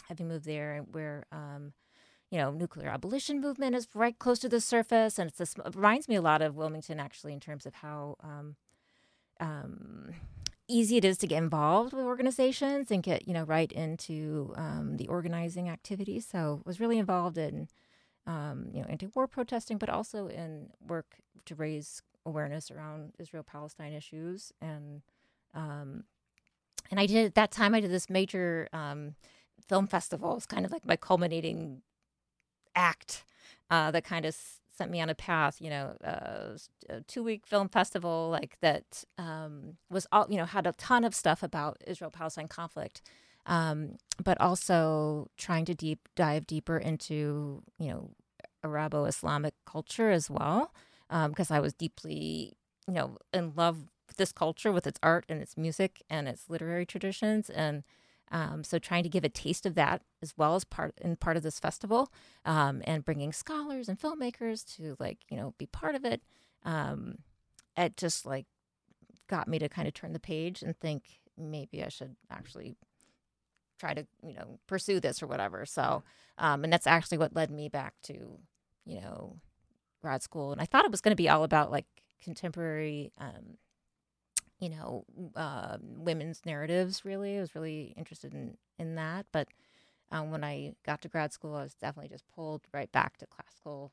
[0.08, 1.26] having moved there where.
[1.32, 1.74] Um,
[2.32, 5.76] you know, nuclear abolition movement is right close to the surface, and it's this, it
[5.76, 8.56] reminds me a lot of Wilmington, actually, in terms of how um,
[9.40, 10.14] um,
[10.68, 14.98] easy it is to get involved with organizations and get you know right into um,
[14.98, 16.28] the organizing activities.
[16.30, 17.68] So was really involved in
[18.26, 24.52] um, you know anti-war protesting, but also in work to raise awareness around Israel-Palestine issues
[24.60, 25.04] and
[25.54, 26.06] um,
[26.92, 29.16] and I did at that time I did this major um,
[29.68, 30.36] film festival.
[30.38, 31.82] It's kind of like my culminating
[32.76, 33.26] act
[33.70, 34.36] uh, that kind of
[34.78, 35.62] sent me on a path.
[35.62, 36.58] You know, uh,
[36.90, 41.16] a two-week film festival like that um, was all you know had a ton of
[41.16, 43.02] stuff about Israel-Palestine conflict,
[43.46, 48.12] um, but also trying to deep dive deeper into you know
[48.64, 50.74] Arabo-Islamic culture as well,
[51.10, 52.54] because I was deeply
[52.88, 56.50] you know in love with this culture, with its art and its music and its
[56.50, 57.84] literary traditions, and
[58.32, 61.38] um, so trying to give a taste of that as well as part in part
[61.38, 62.12] of this festival,
[62.46, 66.22] um, and bringing scholars and filmmakers to like you know be part of it.
[66.64, 67.20] Um,
[67.78, 68.46] it just like
[69.28, 71.04] got me to kind of turn the page and think
[71.38, 72.76] maybe I should actually
[73.80, 75.66] try to you know pursue this or whatever.
[75.66, 76.04] So,
[76.38, 78.40] um, and that's actually what led me back to
[78.86, 79.38] you know
[80.02, 81.86] grad school, and I thought it was going to be all about like
[82.24, 83.12] contemporary.
[83.20, 83.58] Um,
[84.60, 87.04] you know, uh, women's narratives.
[87.06, 89.26] Really, I was really interested in in that.
[89.32, 89.48] But
[90.12, 93.26] um, when I got to grad school, I was definitely just pulled right back to
[93.26, 93.92] classical,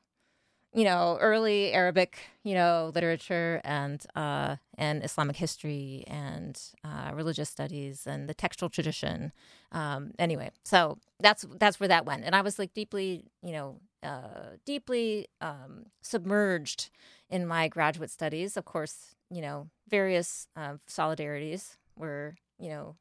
[0.73, 7.49] you know, early Arabic, you know, literature and uh, and Islamic history and uh, religious
[7.49, 9.31] studies and the textual tradition.
[9.71, 13.79] Um, anyway, so that's that's where that went, and I was like deeply, you know,
[14.03, 16.89] uh, deeply um, submerged
[17.29, 18.55] in my graduate studies.
[18.57, 22.95] Of course, you know, various uh, solidarities were, you know,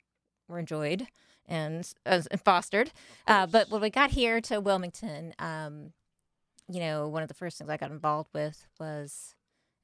[0.48, 1.06] were enjoyed
[1.46, 2.92] and, uh, and fostered.
[3.26, 5.92] Uh, but when we got here to Wilmington, um,
[6.68, 9.34] you know, one of the first things I got involved with was,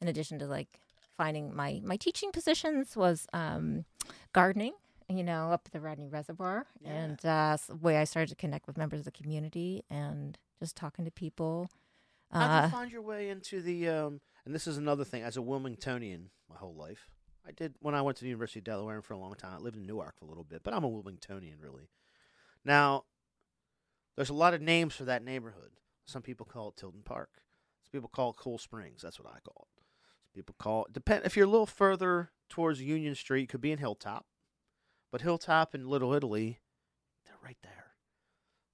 [0.00, 0.80] in addition to like
[1.16, 3.84] finding my my teaching positions, was um,
[4.32, 4.74] gardening.
[5.10, 6.90] You know, up at the Rodney Reservoir, Yeah.
[6.92, 10.76] and uh, the way I started to connect with members of the community and just
[10.76, 11.70] talking to people.
[12.30, 13.88] How'd Uh, you find your way into the?
[13.88, 15.22] Um, and this is another thing.
[15.22, 17.08] As a Wilmingtonian, my whole life,
[17.46, 19.54] I did when I went to the University of Delaware and for a long time.
[19.54, 21.88] I lived in Newark for a little bit, but I'm a Wilmingtonian, really.
[22.64, 23.04] Now,
[24.16, 25.70] there's a lot of names for that neighborhood.
[26.06, 27.30] Some people call it Tilton Park.
[27.82, 29.02] Some people call it Cool Springs.
[29.02, 29.82] That's what I call it.
[30.24, 31.24] Some people call it depend.
[31.24, 34.26] If you're a little further towards Union Street, it could be in Hilltop,
[35.10, 36.60] but Hilltop and Little Italy,
[37.24, 37.86] they're right there.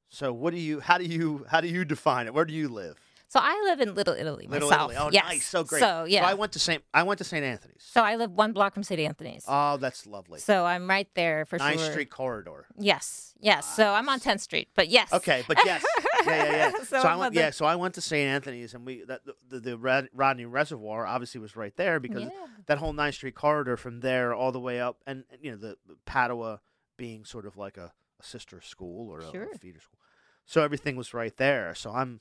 [0.09, 0.81] So, what do you?
[0.81, 1.45] How do you?
[1.49, 2.35] How do you define it?
[2.35, 2.99] Where do you live?
[3.35, 4.93] So I live in Little Italy Little myself.
[4.93, 5.07] Italy.
[5.09, 5.25] Oh, yes.
[5.29, 5.45] nice.
[5.45, 5.81] So great.
[5.81, 6.23] So yeah.
[6.23, 6.85] So I went to St.
[6.95, 7.45] I went to St.
[7.45, 7.83] Anthony's.
[7.83, 9.01] So I live one block from St.
[9.01, 9.45] Anthony's.
[9.49, 10.39] oh, that's lovely.
[10.39, 11.91] so I'm right there for Ninth sure.
[11.91, 12.67] Street corridor.
[12.79, 13.75] Yes, yes.
[13.77, 15.13] So I'm on 10th Street, but yes.
[15.13, 15.85] Okay, but yes,
[16.27, 16.71] yeah, yeah, yeah.
[16.85, 18.29] So so I went, the- yeah, so I went to St.
[18.29, 22.23] Anthony's, and we that the, the, the Rod- Rodney Reservoir obviously was right there because
[22.23, 22.31] Yeah.
[22.67, 25.77] that whole Ninth Street corridor from there all the way up, and you know the,
[25.89, 26.61] the Padua
[26.97, 29.49] being sort of like a, a sister school or a, Sure.
[29.53, 29.99] a feeder school,
[30.47, 31.75] so everything was right there.
[31.75, 32.21] So I'm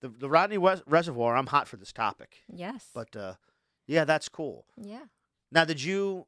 [0.00, 1.36] the the Rodney Wes- Reservoir.
[1.36, 2.86] I'm hot for this topic, Yes.
[2.94, 3.34] but uh,
[3.86, 4.64] yeah, that's cool.
[4.76, 5.04] yeah.
[5.50, 6.26] Now, did you,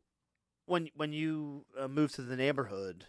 [0.67, 3.07] when when you uh, moved to the neighborhood,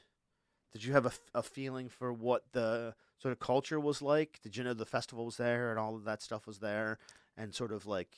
[0.74, 4.40] did you have a, f- a feeling for what the sort of culture was like?
[4.44, 6.98] Did you know the festival was there and all of that stuff was there,
[7.38, 8.10] and sort of like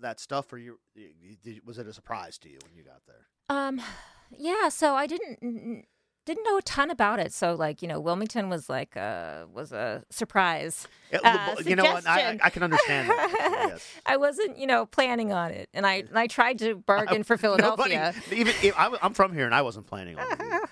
[0.00, 3.02] that stuff, or you, you, did, was it a surprise to you when you got
[3.06, 3.26] there?
[3.48, 3.80] Um,
[4.30, 4.68] yeah.
[4.68, 5.86] So I didn't
[6.28, 7.32] didn't know a ton about it.
[7.32, 10.86] So like you know, Wilmington was like uh was a surprise.
[11.10, 12.06] It- Uh, you know what?
[12.06, 13.68] I, I, can understand that.
[13.70, 13.88] yes.
[14.06, 17.34] I wasn't you know planning on it, and I and I tried to bargain for
[17.42, 18.14] Nobody- Philadelphia.
[18.32, 20.70] even if, I, am from here, and I wasn't planning on it.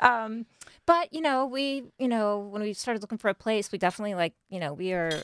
[0.00, 0.46] um,
[0.84, 4.14] but you know, we you know when we started looking for a place, we definitely
[4.14, 5.22] like you know we are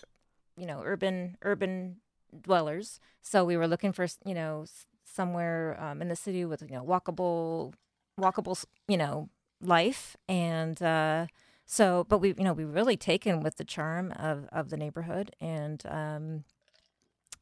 [0.57, 1.97] you know urban urban
[2.43, 3.01] dwellers.
[3.23, 4.67] So we were looking for you know
[5.05, 7.73] somewhere um, in the city with you know walkable
[8.21, 9.29] walkable you know
[9.61, 10.81] life and.
[10.83, 11.27] Uh,
[11.71, 15.37] so, but we, you know, we really taken with the charm of, of the neighborhood,
[15.39, 16.45] and um,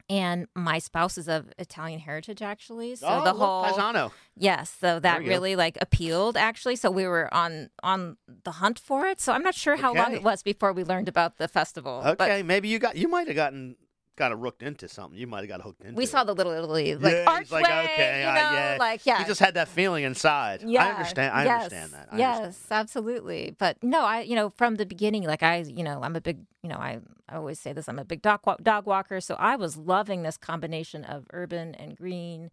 [0.08, 2.94] and my spouse is of Italian heritage, actually.
[2.96, 4.12] So oh, the whole Paisano.
[4.36, 5.28] Yes, so that you go.
[5.28, 6.76] really like appealed actually.
[6.76, 9.20] So we were on on the hunt for it.
[9.20, 12.00] So I'm not sure how long it was before we learned about the festival.
[12.04, 13.76] but Okay, maybe you got you might have gotten
[14.16, 15.18] got a rooked into something.
[15.18, 15.94] You might have got hooked into.
[15.94, 16.08] we it.
[16.08, 18.76] saw the Little Italy like Yeah, archway, like, okay, you know, yeah.
[18.78, 19.20] like yeah.
[19.20, 20.62] You just had that feeling inside.
[20.66, 21.34] yeah, I understand.
[21.34, 22.08] I yes, understand that.
[22.12, 22.80] I yes, understand.
[22.80, 23.54] absolutely.
[23.58, 26.38] But no, I you know from the beginning, like I you know I'm a big
[26.62, 26.98] you know I
[27.28, 30.36] I always say this I'm a big dog dog walker, so I was loving this
[30.36, 32.50] combination of urban and green,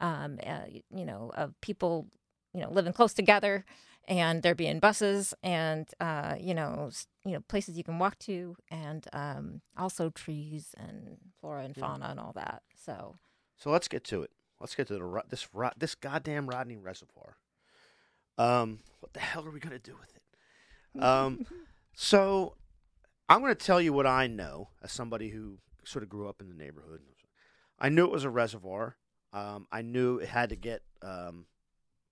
[0.00, 0.60] um, uh,
[0.94, 2.08] you know, of people
[2.52, 3.64] you know living close together,
[4.08, 6.90] and there being buses and uh, you know
[7.24, 12.06] you know places you can walk to, and um, also trees and flora and fauna
[12.10, 12.62] and all that.
[12.74, 13.16] So
[13.56, 14.30] So let's get to it.
[14.60, 17.36] Let's get to the this this goddamn Rodney Reservoir.
[18.38, 21.02] Um, what the hell are we gonna do with it?
[21.02, 21.46] Um,
[21.94, 22.54] so
[23.28, 26.48] I'm gonna tell you what I know as somebody who sort of grew up in
[26.48, 27.00] the neighborhood.
[27.78, 28.96] I knew it was a reservoir.
[29.32, 31.46] Um, I knew it had to get um,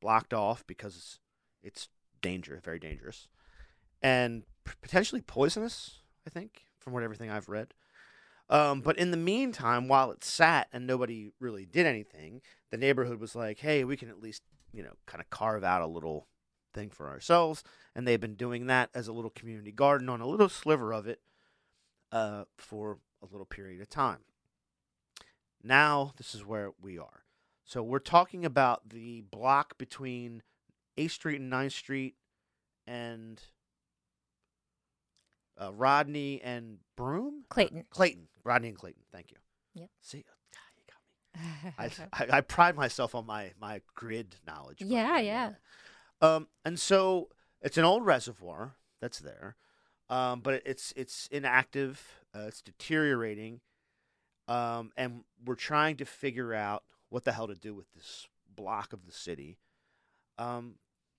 [0.00, 1.18] blocked off because
[1.64, 1.88] it's,
[2.24, 3.28] dangerous, very dangerous,
[4.00, 4.44] and
[4.82, 6.00] potentially poisonous.
[6.26, 7.74] I think from what everything I've read.
[8.48, 13.20] Um, but in the meantime, while it sat and nobody really did anything, the neighborhood
[13.20, 16.28] was like, "Hey, we can at least, you know, kind of carve out a little
[16.72, 17.62] thing for ourselves."
[17.94, 21.06] And they've been doing that as a little community garden on a little sliver of
[21.06, 21.20] it
[22.12, 24.20] uh, for a little period of time.
[25.62, 27.24] Now, this is where we are.
[27.64, 30.42] So we're talking about the block between
[30.98, 32.14] 8th Street and 9th Street
[32.86, 33.40] and
[35.60, 37.44] uh, Rodney and Broom?
[37.48, 37.84] Clayton.
[37.90, 38.28] Clayton.
[38.44, 39.02] Rodney and Clayton.
[39.12, 39.36] Thank you.
[39.74, 39.90] Yep.
[40.00, 42.04] See, God, you got me.
[42.22, 44.80] I, I, I pride myself on my, my grid knowledge.
[44.80, 45.52] Yeah, yeah.
[46.20, 47.28] Um, and so
[47.60, 49.56] it's an old reservoir that's there,
[50.08, 52.22] um, but it's it's inactive.
[52.34, 53.60] Uh, it's deteriorating,
[54.48, 58.92] um, and we're trying to figure out what the hell to do with this block
[58.92, 59.58] of the city.
[60.38, 60.76] Um,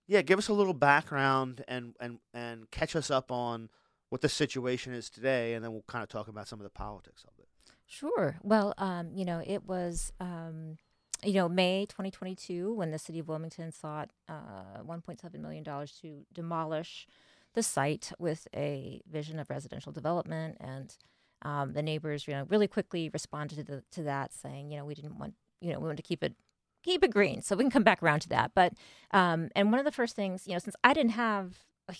[0.07, 3.69] yeah, give us a little background and and and catch us up on
[4.09, 6.69] what the situation is today, and then we'll kind of talk about some of the
[6.69, 7.47] politics of it.
[7.87, 8.37] Sure.
[8.43, 10.77] Well, um, you know, it was, um,
[11.23, 16.25] you know, May 2022 when the city of Wilmington sought uh, 1.7 million dollars to
[16.33, 17.07] demolish
[17.53, 20.95] the site with a vision of residential development, and
[21.41, 24.85] um, the neighbors, you know, really quickly responded to, the, to that, saying, you know,
[24.85, 26.33] we didn't want, you know, we wanted to keep it
[26.85, 27.41] keep it green.
[27.41, 28.51] So we can come back around to that.
[28.53, 28.73] But
[29.11, 31.95] um, and one of the first things, you know, since I didn't have a,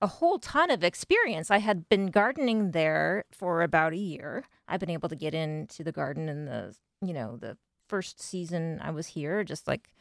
[0.00, 4.44] a whole ton of experience, I had been gardening there for about a year.
[4.66, 7.56] I've been able to get into the garden in the you know the
[7.88, 9.92] first season I was here, just like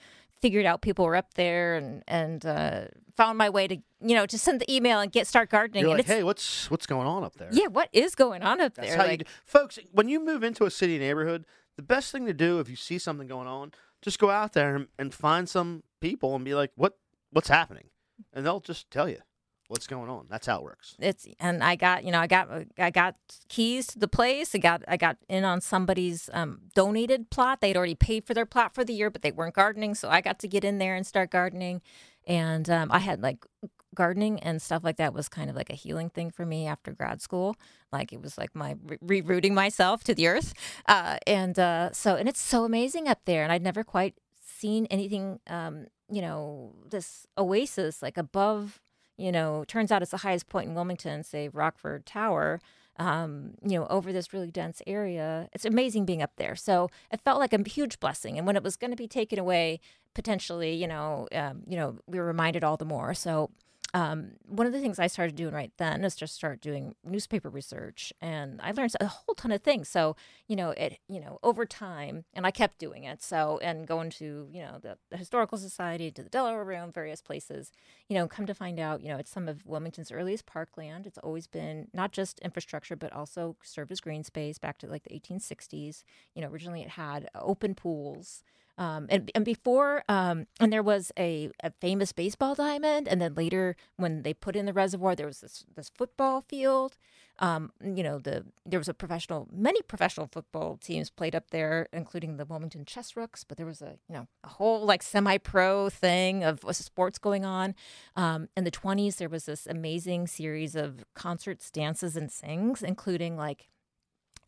[0.42, 2.86] figured out people were up there and and uh,
[3.18, 5.82] found my way to you know to send the email and get start gardening.
[5.82, 7.50] You're and like, it's hey, what's what's going on up there?
[7.52, 8.98] yeah, what is going on up That's there?
[8.98, 9.28] how like.
[9.46, 12.76] Folks, when you move into a city neighborhood, the best thing to do if you
[12.76, 13.72] see something going on,
[14.02, 16.98] just go out there and, and find some people and be like, "What
[17.32, 17.90] what's happening?"
[18.34, 19.20] And they'll just tell you
[19.68, 20.26] what's going on.
[20.30, 20.96] That's how it works.
[21.00, 23.16] it's and I got you know I got I got
[23.48, 24.54] keys to the place.
[24.54, 27.62] I got I got in on somebody's um, donated plot.
[27.62, 30.22] They'd already paid for their plot for the year, but they weren't gardening, so I
[30.22, 31.82] got to get in there and start gardening.
[32.28, 33.46] And um, I had like
[33.96, 36.92] gardening and stuff like that was kind of like a healing thing for me after
[36.92, 37.56] grad school.
[37.92, 40.54] Like it was like my re- rerouting myself to the earth.
[40.88, 44.86] Uh, and uh, so and it's so amazing up there, and I'd never quite seen
[44.88, 45.40] anything.
[45.48, 48.82] Um, you know, this oasis like above
[49.20, 52.62] you know, turns out it's the highest point in Wilmington, say Rockford Tower,
[52.98, 55.50] um, you know, over this really dense area.
[55.52, 56.56] It's amazing being up there.
[56.56, 58.38] So it felt like a huge blessing.
[58.38, 59.82] And when it was going to be taken away,
[60.14, 63.14] potentially, you know, um, you know, we were reminded all the more.
[63.14, 63.52] So
[63.94, 67.50] um, one of the things I started doing right then is just start doing newspaper
[67.50, 69.90] research, and I learned a whole ton of things.
[69.90, 70.16] So
[70.48, 73.24] you know, it you know over time, and I kept doing it.
[73.24, 77.22] So and going to you know the, the historical society, to the Delaware Room, various
[77.22, 77.72] places.
[78.08, 81.08] You know, come to find out, you know, it's some of Wilmington's earliest parkland.
[81.08, 85.04] It's always been not just infrastructure, but also served as green space back to like
[85.04, 86.04] the 1860s.
[86.36, 88.44] You know, originally it had open pools.
[88.80, 93.34] Um, and, and before, um, and there was a, a famous baseball diamond, and then
[93.34, 96.98] later when they put in the reservoir, there was this this football field.
[97.40, 101.88] Um, you know, the there was a professional, many professional football teams played up there,
[101.92, 103.44] including the Wilmington Chess Rooks.
[103.44, 107.76] But there was a you know a whole like semi-pro thing of sports going on.
[108.16, 113.36] Um, in the twenties, there was this amazing series of concerts, dances, and sings, including
[113.36, 113.68] like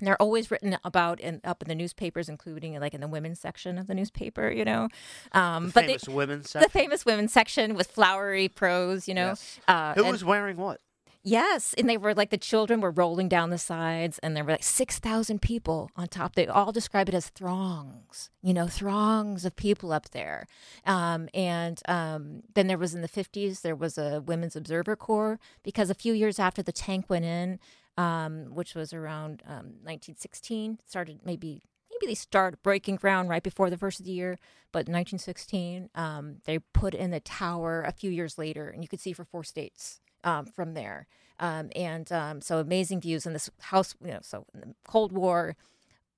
[0.01, 3.39] And they're always written about in up in the newspapers, including like in the women's
[3.39, 4.89] section of the newspaper, you know.
[5.31, 9.27] Um, The but famous women's the famous women's section with flowery prose, you know.
[9.27, 9.59] Yes.
[9.67, 10.81] Uh, Who and- was wearing what?
[11.23, 14.53] Yes, and they were like the children were rolling down the sides, and there were
[14.53, 16.33] like six thousand people on top.
[16.33, 20.47] They all describe it as throngs, you know, throngs of people up there.
[20.83, 25.37] Um, and um, then there was in the fifties, there was a Women's Observer Corps
[25.61, 27.59] because a few years after the tank went in,
[28.01, 33.69] um, which was around um, 1916, started maybe maybe they start breaking ground right before
[33.69, 34.37] the first of the year,
[34.71, 38.99] but 1916, um, they put in the tower a few years later, and you could
[38.99, 41.05] see for four states um, from there.
[41.39, 45.11] Um, and um, so amazing views in this house, you know, so in the Cold
[45.11, 45.55] War,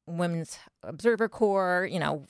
[0.06, 2.26] Women's Observer Corps, you know,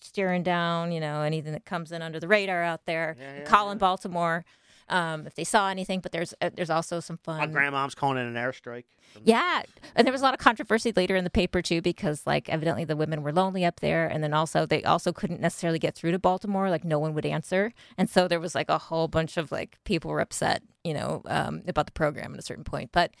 [0.00, 3.44] staring down, you know, anything that comes in under the radar out there, Yeah, yeah,
[3.44, 3.80] calling yeah.
[3.80, 4.44] Baltimore
[4.88, 6.00] um, if they saw anything.
[6.00, 7.38] But there's uh, there's also some fun.
[7.38, 8.84] My grandmom's calling it an airstrike.
[9.22, 9.62] Yeah,
[9.94, 12.84] and there was a lot of controversy later in the paper too, because like evidently
[12.84, 16.12] the women were lonely up there, and then also they also couldn't necessarily get through
[16.12, 19.36] to Baltimore, like no one would answer, and so there was like a whole bunch
[19.36, 22.90] of like people were upset, you know, um, about the program at a certain point.
[22.92, 23.12] But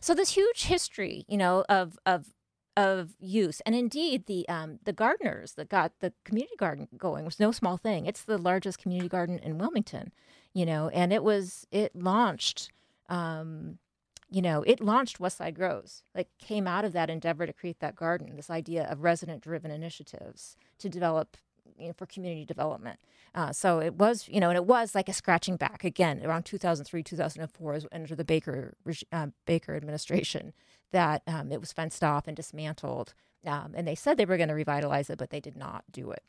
[0.00, 2.26] so this huge history, you know, of of
[2.76, 7.40] of use, and indeed the um, the gardeners that got the community garden going was
[7.40, 8.04] no small thing.
[8.06, 10.12] It's the largest community garden in Wilmington,
[10.56, 12.70] you know, and it was it launched.
[13.10, 13.76] Um,
[14.30, 17.78] you know, it launched West Side Grows, like came out of that endeavor to create
[17.80, 21.36] that garden, this idea of resident driven initiatives to develop,
[21.78, 22.98] you know, for community development.
[23.34, 26.44] Uh, so it was, you know, and it was like a scratching back again around
[26.44, 28.72] 2003, 2004, as under the Baker
[29.12, 30.54] uh, Baker administration,
[30.90, 33.12] that um, it was fenced off and dismantled.
[33.44, 36.12] Um, and they said they were going to revitalize it, but they did not do
[36.12, 36.22] it.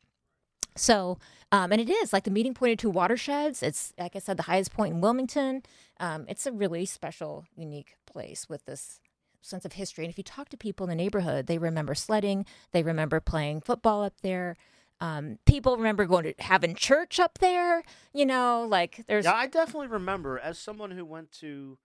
[0.77, 1.17] So,
[1.51, 3.63] um, and it is like the meeting point of two watersheds.
[3.63, 5.63] It's, like I said, the highest point in Wilmington.
[5.99, 8.99] Um, it's a really special, unique place with this
[9.41, 10.03] sense of history.
[10.03, 13.61] And if you talk to people in the neighborhood, they remember sledding, they remember playing
[13.61, 14.57] football up there.
[14.99, 17.83] Um, people remember going to having church up there.
[18.13, 21.77] You know, like there's Yeah, I definitely remember as someone who went to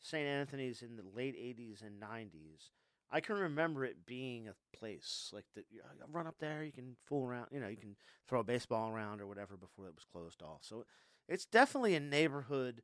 [0.00, 0.26] St.
[0.26, 2.70] Anthony's in the late 80s and 90s.
[3.10, 5.64] I can remember it being a place like that.
[5.70, 7.96] You know, run up there, you can fool around, you know, you can
[8.28, 10.60] throw a baseball around or whatever before it was closed off.
[10.62, 10.84] So
[11.28, 12.82] it's definitely a neighborhood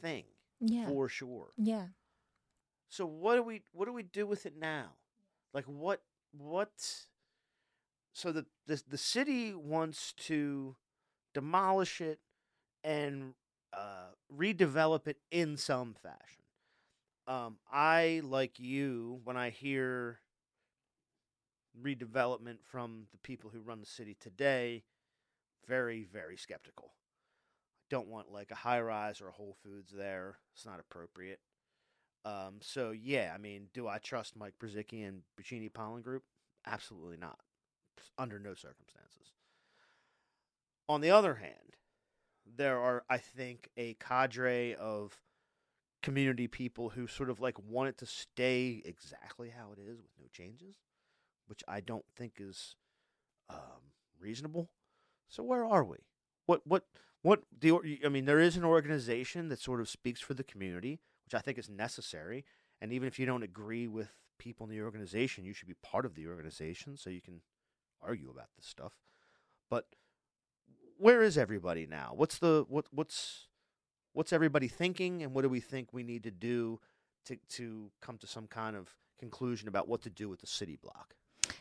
[0.00, 0.24] thing
[0.60, 1.50] yeah, for sure.
[1.56, 1.86] yeah.
[2.88, 4.90] So what do we what do we do with it now?
[5.52, 6.02] Like what
[6.32, 6.70] what
[8.14, 10.76] so the the the city wants to
[11.34, 12.20] demolish it
[12.84, 13.34] and
[13.72, 16.44] uh, redevelop it in some fashion.
[17.26, 20.20] Um, I like you when I hear
[21.82, 24.84] redevelopment from the people who run the city today,
[25.66, 26.92] very very skeptical.
[26.94, 30.38] I Don't want like a high rise or a Whole Foods there.
[30.54, 31.40] It's not appropriate.
[32.24, 36.24] Um, so yeah, I mean, do I trust Mike Purzycki and Buccini/Pollin Group?
[36.66, 37.38] Absolutely not,
[38.18, 39.32] under no circumstances.
[40.88, 41.76] On the other hand,
[42.56, 45.20] there are, I think, a cadre of
[46.02, 50.12] community people who sort of like want it to stay exactly how it is with
[50.18, 50.76] no changes,
[51.46, 52.76] which I don't think is
[53.50, 54.70] um, reasonable.
[55.28, 55.98] So where are we?
[56.46, 56.84] What what
[57.22, 61.00] what the I mean, there is an organization that sort of speaks for the community,
[61.24, 62.44] which I think is necessary.
[62.80, 66.04] And even if you don't agree with people in the organization, you should be part
[66.04, 67.40] of the organization so you can
[68.02, 68.92] argue about this stuff.
[69.70, 69.86] But
[70.98, 72.12] where is everybody now?
[72.14, 73.48] What's the what what's
[74.16, 76.80] what's everybody thinking and what do we think we need to do
[77.26, 78.88] to to come to some kind of
[79.18, 81.14] conclusion about what to do with the city block?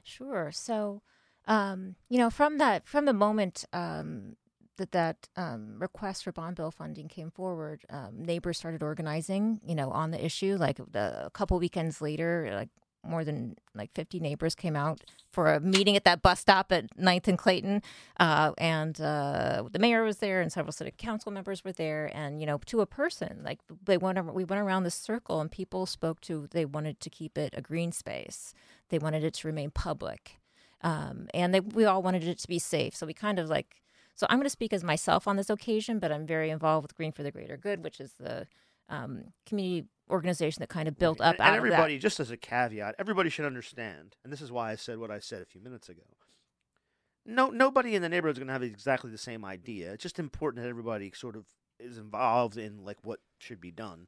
[0.04, 0.52] Sure.
[0.54, 1.02] So,
[1.48, 4.38] um, you know, from that from the moment um,
[4.78, 9.60] that that um, request for bond bill funding came forward, um, neighbors started organizing.
[9.66, 10.56] You know, on the issue.
[10.58, 12.70] Like a couple weekends later, like
[13.08, 15.02] more than like 50 neighbors came out
[15.32, 17.82] for a meeting at that bus stop at 9th and Clayton.
[18.20, 22.10] Uh, and uh, the mayor was there and several city council members were there.
[22.14, 25.52] And, you know, to a person, like they went, we went around the circle and
[25.52, 28.54] people spoke to, they wanted to keep it a green space.
[28.90, 30.38] They wanted it to remain public.
[30.82, 32.96] Um, and they, we all wanted it to be safe.
[32.96, 33.82] So we kind of like,
[34.16, 36.96] so I'm going to speak as myself on this occasion, but I'm very involved with
[36.96, 38.48] Green for the Greater Good, which is the
[38.88, 41.30] um, community organization that kind of built Right.
[41.30, 41.74] up and, out and of that.
[41.74, 45.10] everybody just as a caveat everybody should understand and this is why i said what
[45.10, 46.04] i said a few minutes ago
[47.26, 50.20] no nobody in the neighborhood is going to have exactly the same idea it's just
[50.20, 51.46] important that everybody sort of
[51.80, 54.08] is involved in like what should be done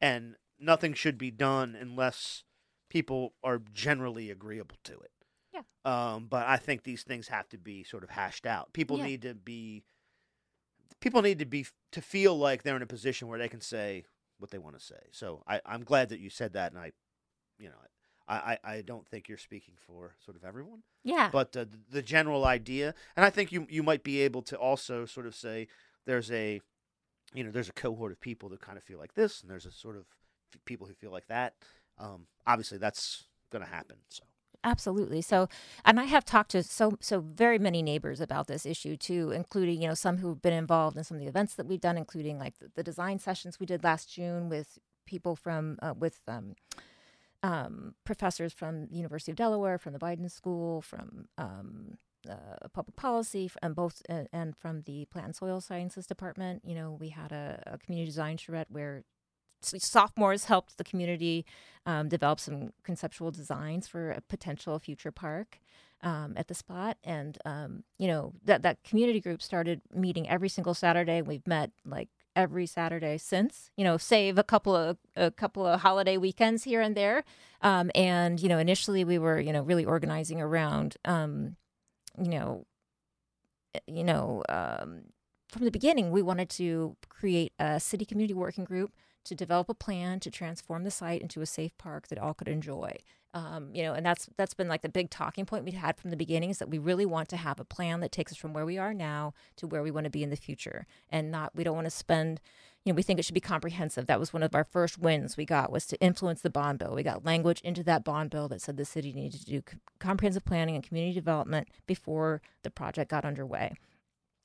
[0.00, 2.44] and nothing should be done unless
[2.88, 5.10] people are generally agreeable to it
[5.52, 5.62] Yeah.
[5.84, 9.04] um but i think these things have to be sort of hashed out people Yeah.
[9.06, 9.82] need to be
[11.00, 14.04] people need to be to feel like they're in a position where they can say
[14.38, 15.00] what they want to say.
[15.12, 16.92] So I, I'm glad that you said that, and I,
[17.58, 17.74] you know,
[18.28, 21.28] I, I, I don't think you're speaking for sort of everyone, Yeah.
[21.32, 24.56] but uh, th- the general idea, and I think you you might be able to
[24.56, 25.68] also sort of say
[26.06, 26.60] there's a,
[27.34, 29.66] you know, there's a cohort of people that kind of feel like this, and there's
[29.66, 30.04] a sort of
[30.64, 31.54] people who feel like that.
[31.98, 33.96] Um, obviously, that's going to happen.
[34.08, 34.24] So
[34.64, 35.22] Absolutely.
[35.22, 35.48] So,
[35.84, 39.82] and I have talked to so so very many neighbors about this issue too, including
[39.82, 42.38] you know some who've been involved in some of the events that we've done, including
[42.38, 46.54] like the, the design sessions we did last June with people from uh, with um,
[47.42, 51.98] um, professors from the University of Delaware, from the Biden School, from um,
[52.30, 56.62] uh, public policy, and both uh, and from the Plant and Soil Sciences Department.
[56.64, 59.02] You know, we had a, a community design charrette where
[59.64, 61.44] sophomores helped the community
[61.86, 65.58] um, develop some conceptual designs for a potential future park
[66.02, 66.98] um, at the spot.
[67.04, 71.22] And um, you know that that community group started meeting every single Saturday.
[71.22, 73.70] We've met like every Saturday since.
[73.76, 77.24] You know, save a couple of a couple of holiday weekends here and there.
[77.60, 81.56] Um, and you know, initially we were you know really organizing around um,
[82.20, 82.66] you know
[83.74, 85.02] eh, you know um,
[85.48, 88.92] from the beginning we wanted to create a city community working group
[89.24, 92.48] to develop a plan to transform the site into a safe park that all could
[92.48, 92.96] enjoy.
[93.34, 96.10] Um, you know, and that's that's been like the big talking point we had from
[96.10, 98.52] the beginning is that we really want to have a plan that takes us from
[98.52, 101.54] where we are now to where we want to be in the future, and not
[101.54, 102.40] we don't want to spend.
[102.84, 104.06] You know, we think it should be comprehensive.
[104.06, 106.94] That was one of our first wins we got was to influence the bond bill.
[106.94, 109.62] We got language into that bond bill that said the city needed to do
[110.00, 113.72] comprehensive planning and community development before the project got underway.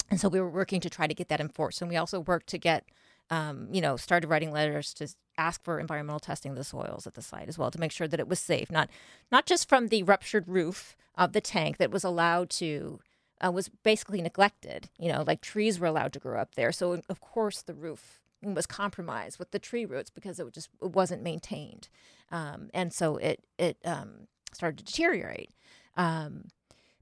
[0.10, 1.82] And so we were working to try to get that enforced.
[1.82, 2.86] And we also worked to get,
[3.30, 5.08] um, you know, started writing letters to
[5.38, 8.08] ask for environmental testing of the soils at the site as well to make sure
[8.08, 8.90] that it was safe, not
[9.32, 13.00] not just from the ruptured roof of the tank that was allowed to
[13.46, 14.90] uh, was basically neglected.
[14.98, 18.22] You know, like trees were allowed to grow up there, so of course the roof
[18.42, 21.90] was compromised with the tree roots because it just it wasn't maintained,
[22.32, 25.52] um, and so it it um, started to deteriorate.
[25.96, 26.50] Um,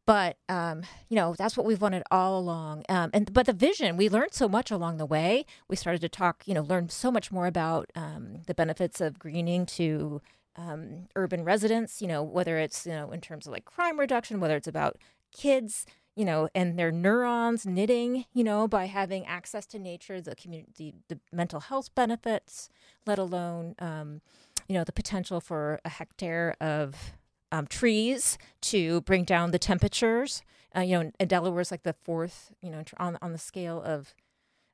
[0.05, 2.83] but um, you know that's what we've wanted all along.
[2.89, 5.45] Um, and but the vision we learned so much along the way.
[5.67, 9.19] We started to talk you know learn so much more about um, the benefits of
[9.19, 10.21] greening to
[10.55, 14.39] um, urban residents you know whether it's you know in terms of like crime reduction
[14.39, 14.97] whether it's about
[15.33, 15.85] kids
[16.15, 20.93] you know and their neurons knitting you know by having access to nature the community
[21.09, 22.69] the mental health benefits
[23.05, 24.21] let alone um,
[24.67, 27.13] you know the potential for a hectare of
[27.51, 30.41] um, trees to bring down the temperatures.
[30.75, 33.81] Uh, you know, and Delaware is like the fourth, you know, on on the scale
[33.81, 34.13] of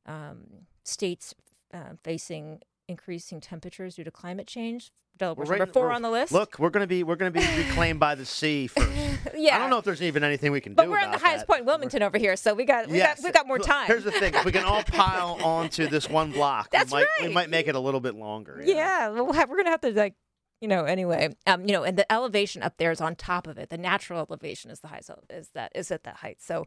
[0.06, 1.34] um, states
[1.74, 4.92] uh, facing increasing temperatures due to climate change.
[5.18, 6.32] Delaware's We're right- number 4 on the list.
[6.32, 8.90] look, we're gonna be we're gonna be reclaimed by the sea first.
[9.38, 10.90] yeah, I don't know if there's even anything we can but do.
[10.90, 11.48] But we're at the highest that.
[11.48, 13.22] point in Wilmington over here, so we got we Yes.
[13.22, 13.86] got we got more time.
[13.88, 17.08] Here's the thing: if we can all pile onto this one block, That's we might
[17.22, 18.64] we might make it a little bit longer.
[18.66, 20.16] Yeah, we'll have, we're gonna have to like,
[20.62, 23.58] you know, anyway, um, you know, and the elevation up there is on top of
[23.58, 23.70] it.
[23.70, 26.40] The natural elevation is the highest ele- is that is at that height.
[26.40, 26.66] So,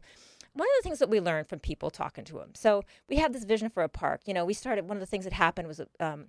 [0.53, 2.51] one of the things that we learned from people talking to them.
[2.55, 4.21] So we had this vision for a park.
[4.25, 4.87] You know, we started.
[4.87, 6.27] One of the things that happened was um,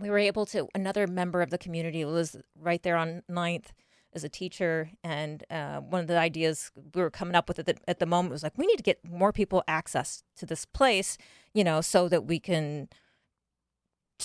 [0.00, 3.72] we were able to another member of the community was right there on ninth
[4.14, 7.66] as a teacher and uh, one of the ideas we were coming up with at
[7.66, 10.66] the, at the moment was like we need to get more people access to this
[10.66, 11.16] place
[11.54, 12.88] you know so that we can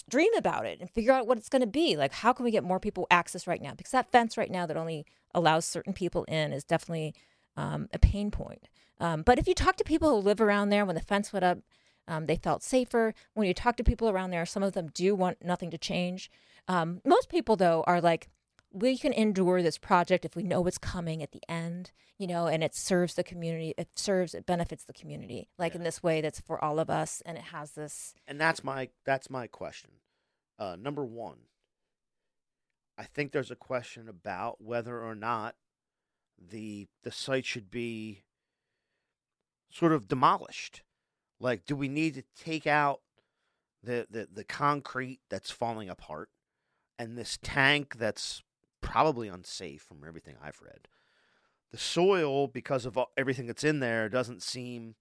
[0.09, 1.95] dream about it and figure out what it's going to be.
[1.95, 3.73] Like how can we get more people access right now?
[3.75, 7.13] Because that fence right now that only allows certain people in is definitely
[7.55, 8.67] um, a pain point.
[8.99, 11.45] Um, but if you talk to people who live around there when the fence went
[11.45, 11.59] up
[12.09, 13.13] um, they felt safer.
[13.33, 16.31] When you talk to people around there some of them do want nothing to change.
[16.67, 18.29] Um, most people though are like
[18.79, 22.47] we can endure this project if we know what's coming at the end you know
[22.47, 26.21] and it serves the community it serves it benefits the community like in this way
[26.21, 29.91] that's for all of us and it has this and that's my that's my question.
[30.59, 31.37] Uh, number one,
[32.97, 35.55] I think there's a question about whether or not
[36.37, 38.23] the the site should be
[39.71, 40.83] sort of demolished.
[41.39, 43.01] Like, do we need to take out
[43.81, 46.29] the the, the concrete that's falling apart
[46.99, 48.43] and this tank that's
[48.81, 50.87] probably unsafe from everything I've read?
[51.71, 54.95] The soil, because of everything that's in there, doesn't seem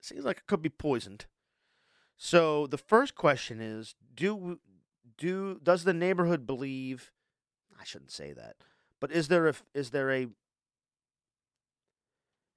[0.00, 1.26] seems like it could be poisoned.
[2.16, 4.58] So the first question is: Do
[5.16, 7.12] do does the neighborhood believe?
[7.80, 8.56] I shouldn't say that,
[9.00, 10.28] but is there a is there a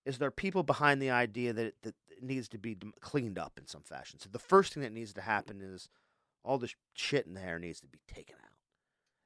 [0.05, 3.53] is there people behind the idea that it, that it needs to be cleaned up
[3.57, 4.19] in some fashion?
[4.19, 5.89] So the first thing that needs to happen is
[6.43, 8.54] all the sh- shit in there needs to be taken out.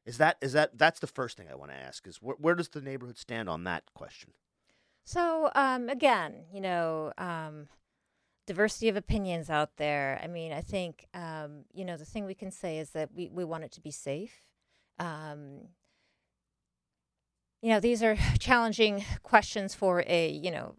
[0.06, 2.08] Is that is that that's the first thing I want to ask?
[2.08, 4.32] Is where, where does the neighborhood stand on that question?
[5.06, 7.68] So um, again, you know, um,
[8.48, 10.20] diversity of opinions out there.
[10.24, 13.30] I mean, I think um, you know the thing we can say is that we,
[13.30, 14.46] we want it to be safe.
[14.98, 15.70] Um,
[17.62, 20.76] you know, these are challenging questions for a, you know,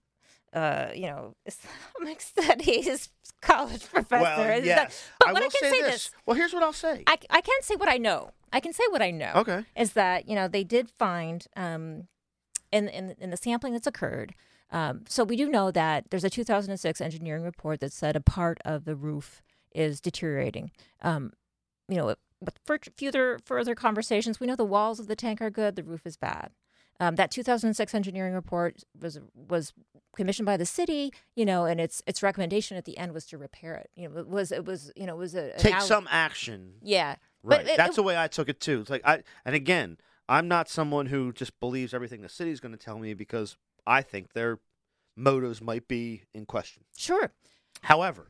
[0.53, 3.09] uh, you know, Islamic studies
[3.41, 4.23] college professor.
[4.23, 5.09] Well, yes.
[5.19, 5.93] but I what I can say say this.
[5.93, 7.05] this, Well, here's what I'll say.
[7.07, 8.31] I, I can say what I know.
[8.53, 9.33] I can say what I know.
[9.37, 9.65] Okay.
[9.77, 12.09] Is that you know they did find um,
[12.73, 14.35] in in in the sampling that's occurred.
[14.73, 18.59] Um, so we do know that there's a 2006 engineering report that said a part
[18.65, 19.43] of the roof
[19.73, 20.71] is deteriorating.
[21.03, 21.33] Um,
[21.89, 22.15] you know,
[22.65, 26.07] for further further conversations, we know the walls of the tank are good, the roof
[26.07, 26.51] is bad.
[27.01, 29.73] Um, that 2006 engineering report was was
[30.17, 33.39] commissioned by the city, you know, and its its recommendation at the end was to
[33.39, 33.91] repair it.
[33.97, 36.75] You know, it was it was you know it was a Take some action.
[36.83, 37.17] yeah.
[37.43, 37.67] Right.
[37.67, 38.81] it- That's it- the way I took it too.
[38.83, 39.97] It's like I and again,
[40.29, 44.03] I'm not someone who just believes everything the city's going to tell me because I
[44.03, 44.59] think their
[45.17, 46.85] motives might be in question.
[46.97, 47.33] Sure.
[47.83, 48.29] However,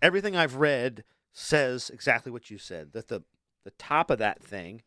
[0.00, 1.02] everything I've read
[1.32, 3.22] says exactly what you said that the
[3.64, 4.82] the top of that thing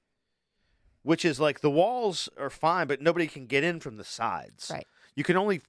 [1.06, 4.70] which is like the walls are fine but nobody can get in from the sides.
[4.74, 4.88] Right.
[5.16, 5.62] You can only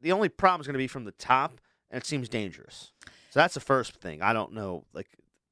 [0.00, 2.92] the only problem is going to be from the top and it seems dangerous.
[3.30, 4.22] So that's the first thing.
[4.22, 5.08] I don't know like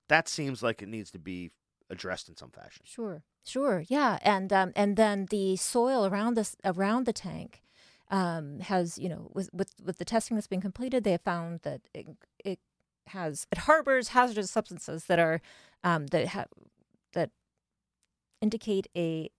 [0.08, 1.50] that seems like it needs to be
[1.90, 2.82] addressed in some fashion.
[2.84, 7.62] Sure, sure, yeah, and um, and then the soil around this around the tank
[8.10, 11.60] um, has you know with, with with the testing that's been completed, they have found
[11.62, 12.06] that it,
[12.44, 12.58] it
[13.08, 15.40] has it harbors hazardous substances that are
[15.82, 16.46] um, that ha-
[17.14, 17.30] that
[18.42, 19.30] indicate a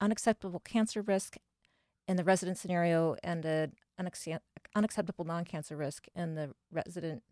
[0.00, 1.36] unacceptable cancer risk
[2.06, 4.40] in the resident scenario and a unaccep-
[4.74, 7.22] unacceptable non-cancer risk in the resident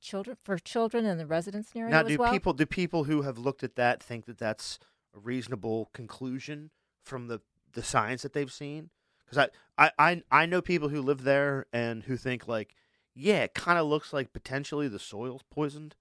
[0.00, 2.32] children for children in the resident scenario Now, do well.
[2.32, 4.78] people do people who have looked at that think that that's
[5.14, 6.70] a reasonable conclusion
[7.04, 7.40] from the
[7.72, 8.90] the science that they've seen?
[9.24, 9.48] Because
[9.78, 12.74] I, I I I know people who live there and who think like,
[13.14, 15.94] yeah, it kind of looks like potentially the soil's poisoned,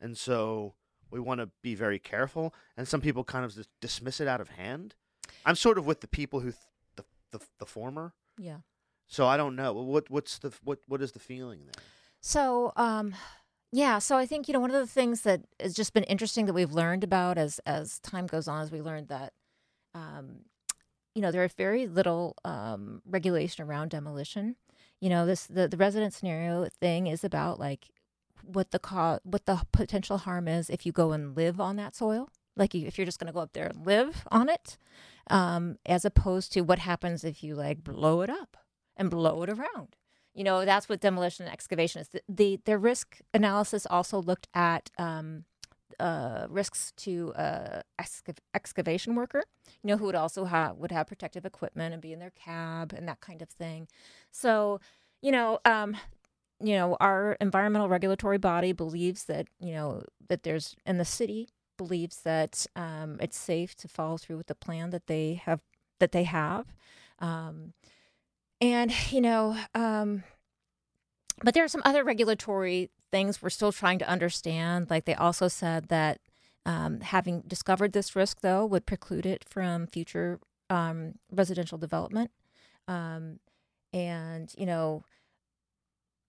[0.00, 0.74] and so
[1.12, 2.54] we want to be very careful.
[2.76, 4.94] And some people kind of just dismiss it out of hand.
[5.44, 6.64] I'm sort of with the people who th-
[6.96, 7.04] the,
[7.38, 8.14] the the former.
[8.38, 8.58] yeah.
[9.08, 11.84] So I don't know what what's the what what is the feeling there.
[12.22, 13.14] So, um,
[13.70, 16.46] yeah, so I think you know one of the things that has just been interesting
[16.46, 19.34] that we've learned about as as time goes on is we learned that,
[19.94, 20.46] um,
[21.14, 24.56] you know, there is very little um, regulation around demolition.
[25.00, 27.90] You know, this the the resident scenario thing is about like
[28.42, 31.94] what the co- what the potential harm is if you go and live on that
[31.94, 32.28] soil.
[32.56, 34.76] Like if you're just going to go up there and live on it,
[35.30, 38.56] um, as opposed to what happens if you like blow it up
[38.96, 39.96] and blow it around.
[40.34, 42.08] You know, that's what demolition and excavation is.
[42.08, 45.44] The, the their risk analysis also looked at um,
[46.00, 49.44] uh, risks to uh, excav- excavation worker.
[49.82, 52.92] You know, who would also have would have protective equipment and be in their cab
[52.96, 53.88] and that kind of thing.
[54.30, 54.80] So,
[55.20, 55.96] you know, um,
[56.62, 61.48] you know, our environmental regulatory body believes that you know that there's and the city
[61.76, 65.60] believes that um, it's safe to follow through with the plan that they have
[65.98, 66.66] that they have.
[67.18, 67.74] Um,
[68.62, 70.22] and you know um
[71.44, 75.48] but there are some other regulatory things we're still trying to understand like they also
[75.48, 76.20] said that
[76.64, 80.38] um, having discovered this risk though would preclude it from future
[80.70, 82.30] um, residential development
[82.86, 83.40] um,
[83.92, 85.04] and you know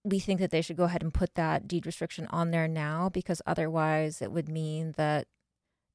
[0.03, 3.09] we think that they should go ahead and put that deed restriction on there now
[3.09, 5.27] because otherwise it would mean that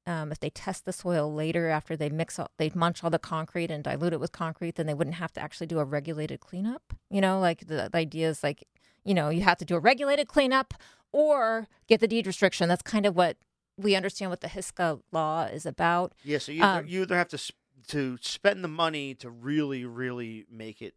[0.07, 3.19] um, if they test the soil later after they mix all, they munch all the
[3.19, 6.39] concrete and dilute it with concrete, then they wouldn't have to actually do a regulated
[6.39, 6.93] cleanup.
[7.11, 8.63] You know, like the, the idea is like,
[9.05, 10.73] you know, you have to do a regulated cleanup
[11.11, 12.67] or get the deed restriction.
[12.67, 13.37] That's kind of what
[13.77, 16.13] we understand what the HSCA law is about.
[16.23, 17.57] Yeah, so you Um, either, you either have to sp-
[17.89, 20.95] to spend the money to really really make it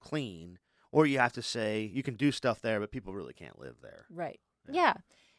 [0.00, 0.58] clean,
[0.96, 3.76] or you have to say you can do stuff there, but people really can't live
[3.82, 4.06] there.
[4.08, 4.40] Right.
[4.72, 4.94] Yeah.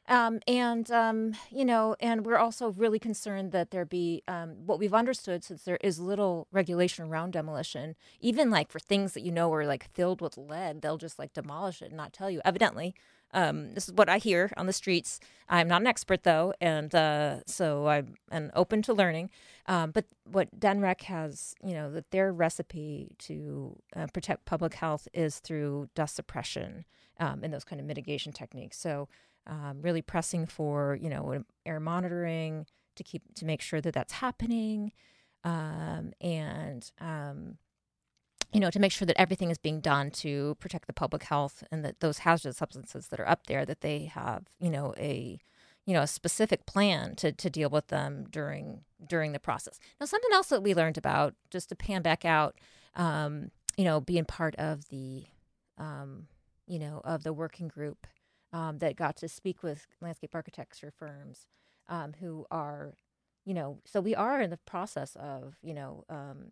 [0.07, 0.25] Yeah.
[0.27, 4.77] Um, and um, you know, and we're also really concerned that there be um, what
[4.77, 9.31] we've understood since there is little regulation around demolition, even like for things that you
[9.31, 12.39] know are like filled with lead, they'll just like demolish it and not tell you.
[12.45, 12.93] Evidently,
[13.33, 15.19] um, this is what I hear on the streets.
[15.49, 19.29] I'm not an expert though, and uh, so I'm open to learning.
[19.65, 25.07] Um, but what DNREC has, you know, that their recipe to uh, protect public health
[25.13, 26.85] is through dust suppression
[27.19, 28.77] um, and those kind of mitigation techniques.
[28.77, 29.07] So
[29.45, 32.65] um, really pressing for you know air monitoring
[32.95, 34.91] to keep to make sure that that's happening,
[35.43, 37.57] um, and um,
[38.53, 41.63] you know to make sure that everything is being done to protect the public health
[41.71, 45.39] and that those hazardous substances that are up there that they have you know a
[45.85, 49.79] you know a specific plan to to deal with them during during the process.
[49.99, 52.55] Now something else that we learned about just to pan back out,
[52.95, 55.25] um, you know, being part of the
[55.77, 56.27] um,
[56.67, 58.07] you know of the working group
[58.53, 61.47] um, that got to speak with landscape architecture firms
[61.89, 62.93] um, who are,
[63.45, 66.51] you know, so we are in the process of, you know, um,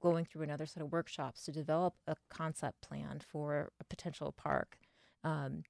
[0.00, 4.76] going through another set of workshops to develop a concept plan for a potential park.
[5.22, 5.64] Um,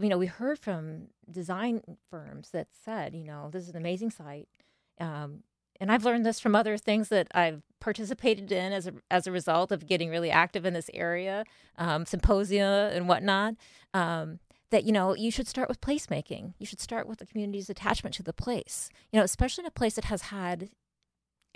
[0.00, 4.10] you know, we heard from design firms that said, you know, this is an amazing
[4.10, 4.48] site.
[5.00, 5.42] Um,
[5.78, 9.32] and I've learned this from other things that I've participated in as a, as a
[9.32, 11.44] result of getting really active in this area,
[11.76, 13.54] um, symposia and whatnot.
[13.92, 16.54] Um, that you know you should start with placemaking.
[16.58, 18.88] You should start with the community's attachment to the place.
[19.12, 20.70] You know, especially in a place that has had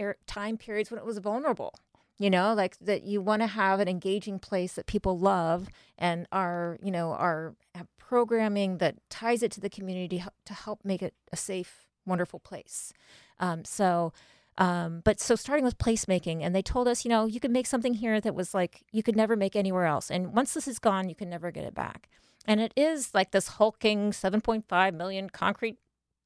[0.01, 1.75] er- time periods when it was vulnerable.
[2.19, 6.27] You know, like that you want to have an engaging place that people love and
[6.31, 7.55] are you know are
[7.99, 12.93] programming that ties it to the community to help make it a safe, wonderful place.
[13.39, 14.13] Um, so.
[14.59, 17.67] Um, but so starting with placemaking, and they told us, you know, you could make
[17.67, 20.79] something here that was like you could never make anywhere else, and once this is
[20.79, 22.11] gone, you can never get it back.
[22.47, 25.79] And it is like this hulking 7.5 million concrete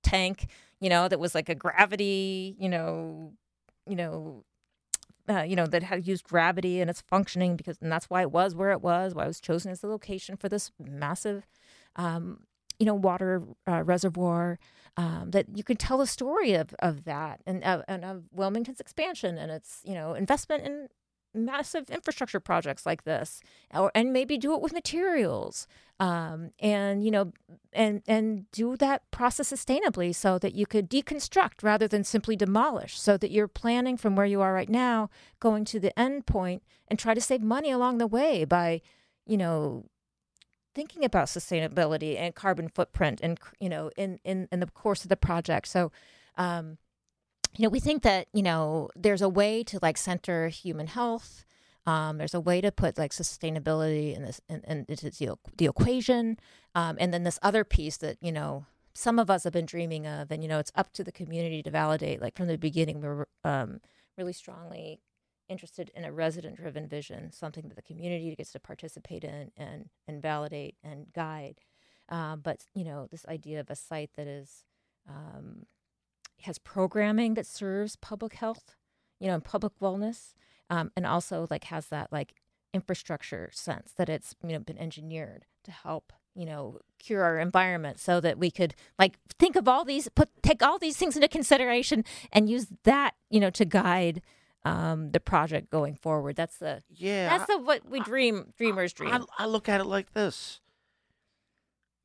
[0.02, 0.46] tank,
[0.80, 3.32] you know, that was like a gravity, you know,
[3.88, 4.44] you know,
[5.28, 8.30] uh, you know, that had used gravity and it's functioning because, and that's why it
[8.30, 11.46] was where it was, why it was chosen as the location for this massive,
[11.96, 12.40] um,
[12.78, 14.58] you know, water uh, reservoir.
[14.96, 18.78] Um, that you could tell the story of of that and of, and of Wilmington's
[18.78, 20.88] expansion and its you know investment in
[21.34, 23.40] massive infrastructure projects like this,
[23.72, 25.66] or and maybe do it with materials,
[26.00, 27.32] um, and you know,
[27.72, 32.98] and and do that process sustainably so that you could deconstruct rather than simply demolish,
[32.98, 35.10] so that you're planning from where you are right now,
[35.40, 38.80] going to the end point, and try to save money along the way by,
[39.26, 39.84] you know.
[40.74, 45.08] Thinking about sustainability and carbon footprint, and you know, in in in the course of
[45.08, 45.92] the project, so
[46.36, 46.78] um,
[47.56, 51.44] you know, we think that you know there's a way to like center human health.
[51.86, 55.66] Um, there's a way to put like sustainability in this in, in, into the, the
[55.66, 56.38] equation,
[56.74, 60.06] um, and then this other piece that you know some of us have been dreaming
[60.06, 62.20] of, and you know it's up to the community to validate.
[62.20, 63.80] Like from the beginning, we we're um,
[64.16, 65.00] really strongly
[65.48, 70.22] interested in a resident-driven vision, something that the community gets to participate in and and
[70.22, 71.60] validate and guide.
[72.08, 74.64] Um, but you know this idea of a site that is
[75.08, 75.66] um,
[76.44, 78.74] has programming that serves public health,
[79.20, 80.34] you know, and public wellness,
[80.70, 82.34] um, and also like has that like
[82.72, 88.00] infrastructure sense that it's you know been engineered to help you know cure our environment
[88.00, 91.28] so that we could like think of all these put take all these things into
[91.28, 94.20] consideration and use that you know to guide
[94.64, 96.36] um, the project going forward.
[96.36, 97.28] That's the Yeah.
[97.28, 99.12] that's the what we dream dreamers dream.
[99.12, 100.60] I, I look at it like this.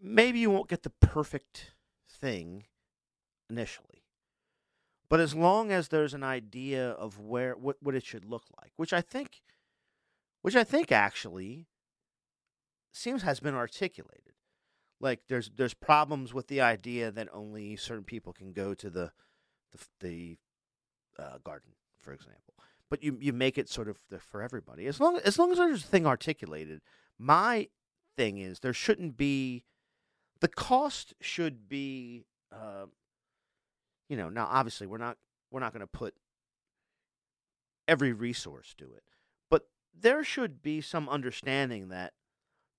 [0.02, 1.72] Maybe you won't get the perfect
[2.08, 2.66] thing
[3.50, 3.89] initially.
[5.10, 8.72] But as long as there's an idea of where what, what it should look like,
[8.76, 9.42] which I think
[10.42, 11.68] which I think actually
[12.94, 14.34] seems has been articulated.
[15.00, 19.12] Like there's there's problems with the idea that only certain people can go to the
[19.72, 20.38] the, the
[21.18, 22.54] uh, garden, for example.
[22.90, 24.86] But you you make it sort of the, for everybody.
[24.86, 26.82] As long as long as there's a thing articulated,
[27.18, 27.70] my
[28.16, 29.64] thing is there shouldn't be
[30.40, 32.86] the cost should be uh,
[34.10, 35.18] you know now obviously we're not
[35.52, 36.14] we're not going to put
[37.88, 39.04] every resource to it
[39.50, 39.64] but
[39.98, 42.14] there should be some understanding that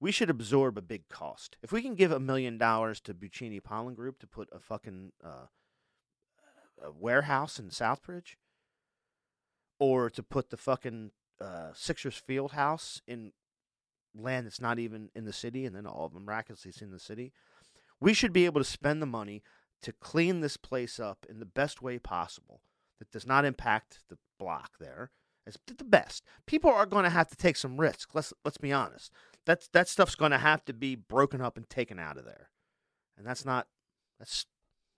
[0.00, 3.94] we should absorb a big cost if we can give a million dollars to Buccini/Pollin
[3.94, 5.46] Group to put a fucking uh,
[6.82, 8.36] a warehouse in Southbridge
[9.78, 11.10] or to put the fucking
[11.40, 13.32] uh, Sixers Field House in
[14.14, 16.98] land that's not even in the city, and then all of them miraculously in the
[16.98, 17.32] city.
[18.00, 19.42] We should be able to spend the money
[19.82, 22.62] to clean this place up in the best way possible
[22.98, 25.10] that does not impact the block there.
[25.46, 26.22] As the best.
[26.46, 28.14] People are going to have to take some risks.
[28.14, 29.10] Let's let's be honest.
[29.46, 32.50] That's that stuff's going to have to be broken up and taken out of there,
[33.16, 33.66] and that's not
[34.18, 34.46] that's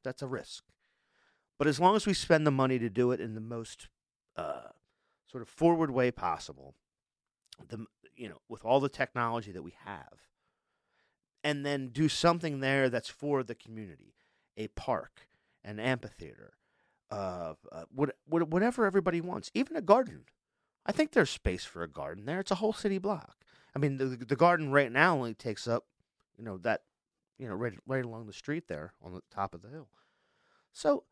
[0.03, 0.64] that's a risk.
[1.59, 3.89] But as long as we spend the money to do it in the most
[4.37, 4.70] uh,
[5.30, 6.74] sort of forward way possible,
[7.68, 10.26] the you know with all the technology that we have,
[11.45, 14.16] and then do something there that's for the community,
[14.57, 15.29] a park,
[15.65, 16.55] an amphitheater,
[17.11, 20.25] uh, uh what, what, whatever everybody wants, even a garden.
[20.85, 22.41] I think there's space for a garden there.
[22.41, 23.37] It's a whole city block.
[23.75, 25.85] I mean, the the garden right now only takes up,
[26.37, 26.83] you know, that,
[27.39, 29.89] you know, right right along the street there on the top of the hill.
[30.73, 31.05] So,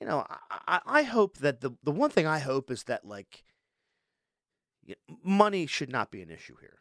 [0.00, 3.44] you know, I, I, hope that the the one thing I hope is that like,
[5.24, 6.80] money should not be an issue here.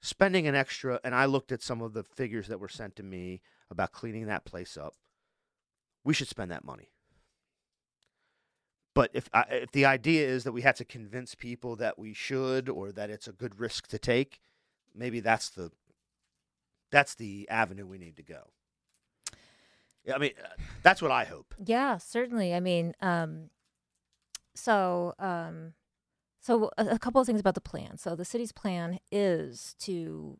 [0.00, 3.02] Spending an extra, and I looked at some of the figures that were sent to
[3.04, 4.94] me about cleaning that place up.
[6.04, 6.88] We should spend that money.
[8.94, 12.12] But if I, if the idea is that we have to convince people that we
[12.12, 14.40] should or that it's a good risk to take,
[14.94, 15.70] maybe that's the
[16.90, 18.50] that's the avenue we need to go.
[20.12, 20.48] I mean, uh,
[20.82, 21.54] that's what I hope.
[21.64, 22.52] Yeah, certainly.
[22.54, 23.50] I mean, um,
[24.54, 25.74] so um,
[26.42, 27.96] So a, a couple of things about the plan.
[27.96, 30.38] So the city's plan is to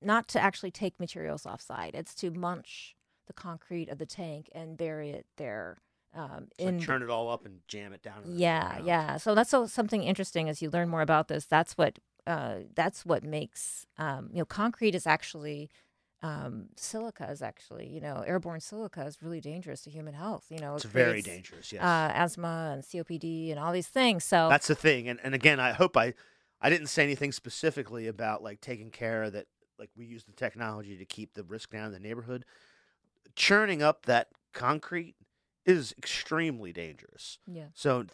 [0.00, 1.94] not to actually take materials offsite.
[1.94, 2.96] It's to munch
[3.26, 5.78] the concrete of the tank and bury it there.
[6.14, 8.22] Um, like in churn it all up and jam it down.
[8.26, 9.16] yeah, yeah.
[9.16, 11.46] So that's so, something interesting as you learn more about this.
[11.46, 15.70] That's what uh, that's what makes um, you know concrete is actually
[16.22, 20.44] um, silica is actually you know airborne silica is really dangerous to human health.
[20.50, 21.72] You know, It's it very dangerous.
[21.72, 21.82] Yes.
[21.82, 24.22] Uh, asthma and COPD and all these things.
[24.22, 25.08] So That's the thing.
[25.08, 26.12] And and again, I hope I
[26.60, 29.46] I didn't say anything specifically about like taking care that
[29.78, 32.44] like we use the technology to keep the risk down in the neighborhood.
[33.36, 35.14] Churning up that concrete
[35.64, 37.38] is extremely dangerous.
[37.46, 37.66] yeah.
[37.74, 38.06] So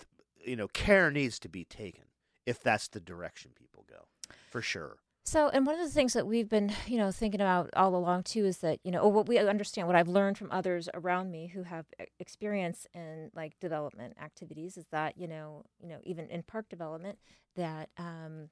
[0.44, 2.04] you know, care needs to be taken
[2.46, 4.06] if that's the direction people go.
[4.50, 4.96] For sure.
[5.24, 8.22] So, and one of the things that we've been, you know, thinking about all along
[8.22, 11.30] too is that, you know, or what we understand, what I've learned from others around
[11.30, 11.84] me who have
[12.18, 17.18] experience in like development activities is that, you know, you know, even in park development,
[17.56, 18.48] that um,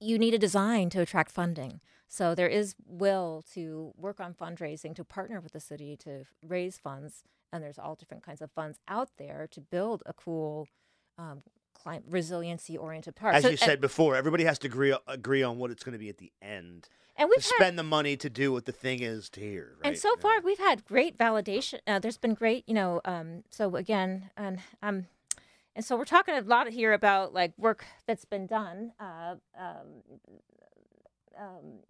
[0.00, 1.80] you need a design to attract funding.
[2.12, 6.76] So there is will to work on fundraising, to partner with the city to raise
[6.76, 10.68] funds, and there's all different kinds of funds out there to build a cool,
[11.16, 11.42] um,
[11.72, 13.34] climate resiliency oriented park.
[13.34, 15.94] As So- you and- said before, everybody has to agree agree on what it's going
[15.94, 16.90] to be at the end.
[17.16, 19.76] and we've had spend the money to do what the thing is to here.
[19.78, 19.88] Right?
[19.88, 21.80] And so far, we've had great validation.
[21.86, 23.00] Uh, there's been great, you know.
[23.06, 25.06] Um, so again, and um,
[25.74, 28.92] and so we're talking a lot here about like work that's been done.
[29.00, 30.02] Uh, um,
[31.38, 31.82] um,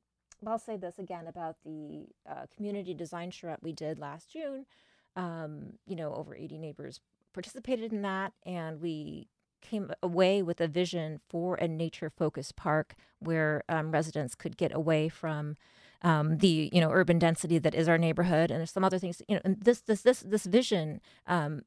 [0.49, 4.66] I'll say this again about the uh, community design charrette we did last June.
[5.14, 7.01] Um, you know, over 80 neighbors
[7.32, 9.28] participated in that, and we
[9.61, 15.09] came away with a vision for a nature-focused park where um, residents could get away
[15.09, 15.57] from
[16.03, 19.22] um, the you know urban density that is our neighborhood, and there's some other things.
[19.28, 21.62] You know, and this this this this vision um,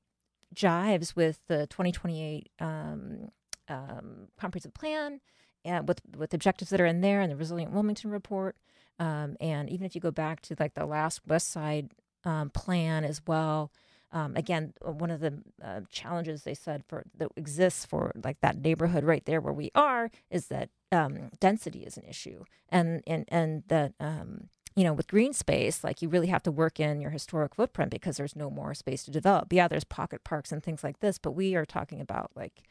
[0.54, 3.32] jives with the 2028 um,
[3.70, 5.22] um, comprehensive plan
[5.66, 8.56] and with with objectives that are in there and the resilient wilmington report
[9.00, 11.90] um, and even if you go back to like the last west side
[12.24, 13.72] um, plan as well
[14.12, 18.58] um, again one of the uh, challenges they said for that exists for like that
[18.58, 23.26] neighborhood right there where we are is that um, density is an issue and and
[23.28, 27.00] and that um, you know, with green space, like you really have to work in
[27.00, 29.54] your historic footprint because there's no more space to develop.
[29.54, 32.64] Yeah, there's pocket parks and things like this, but we are talking about like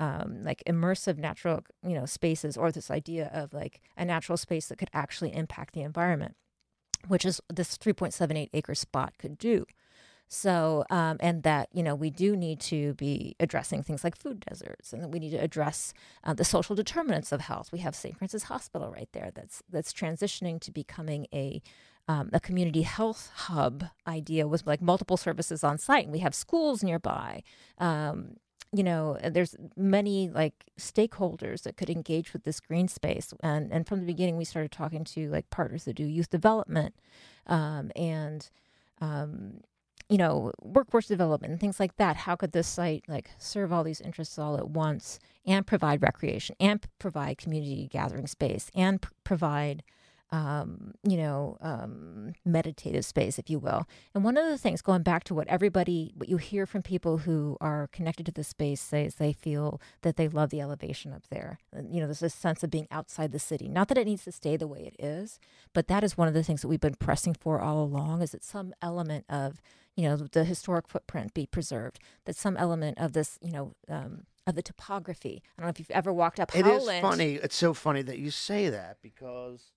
[0.00, 4.66] um, like immersive natural, you know, spaces or this idea of like a natural space
[4.68, 6.36] that could actually impact the environment,
[7.08, 9.66] which is this 3.78 acre spot could do.
[10.28, 14.44] So, um, and that, you know, we do need to be addressing things like food
[14.46, 17.72] deserts and that we need to address uh, the social determinants of health.
[17.72, 18.16] We have St.
[18.16, 21.62] Francis Hospital right there that's, that's transitioning to becoming a,
[22.08, 26.04] um, a community health hub idea with like multiple services on site.
[26.04, 27.42] And we have schools nearby.
[27.78, 28.36] Um,
[28.72, 33.32] you know, there's many like stakeholders that could engage with this green space.
[33.40, 36.94] And, and from the beginning, we started talking to like partners that do youth development
[37.46, 38.48] um, and,
[39.00, 39.60] um,
[40.10, 42.16] you know, workforce development and things like that.
[42.16, 46.56] How could this site like serve all these interests all at once and provide recreation
[46.60, 49.82] and provide community gathering space and provide,
[50.30, 53.86] um, you know, um, meditative space, if you will.
[54.14, 57.18] And one of the things, going back to what everybody, what you hear from people
[57.18, 61.12] who are connected to the space, say is they feel that they love the elevation
[61.12, 61.58] up there.
[61.72, 63.68] And, You know, there's this sense of being outside the city.
[63.68, 65.38] Not that it needs to stay the way it is,
[65.72, 68.20] but that is one of the things that we've been pressing for all along.
[68.22, 69.62] Is that some element of
[69.96, 74.26] you know the historic footprint be preserved that some element of this you know um,
[74.46, 77.02] of the topography i don't know if you've ever walked up It is Howland.
[77.02, 77.34] funny.
[77.34, 79.72] It's so funny that you say that because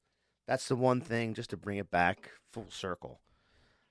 [0.47, 3.21] that's the one thing, just to bring it back full circle.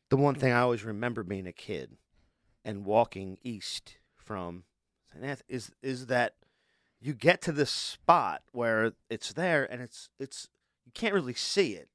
[0.09, 1.97] The one thing I always remember being a kid
[2.65, 4.65] and walking east from
[5.13, 5.25] St.
[5.25, 6.35] Anthony is is that
[7.01, 10.49] you get to this spot where it's there and it's it's
[10.85, 11.89] you can't really see it.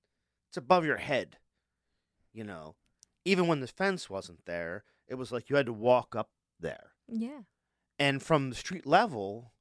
[0.49, 1.37] It's above your head.
[2.33, 2.75] You know.
[3.27, 6.29] Even when the fence wasn't there, it was like you had to walk up
[6.59, 7.41] there yeah
[7.99, 9.51] and from the street level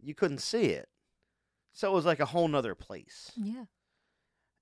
[0.00, 0.88] you couldn't see it
[1.72, 3.64] so it was like a whole nother place yeah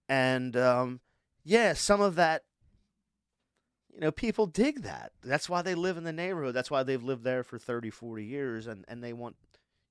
[0.09, 1.01] and um,
[1.45, 2.43] yeah some of that
[3.93, 5.11] you know people dig that.
[5.25, 6.55] That's why they live in the neighborhood.
[6.55, 9.37] That's why they've lived there for 30 40 years and, and they want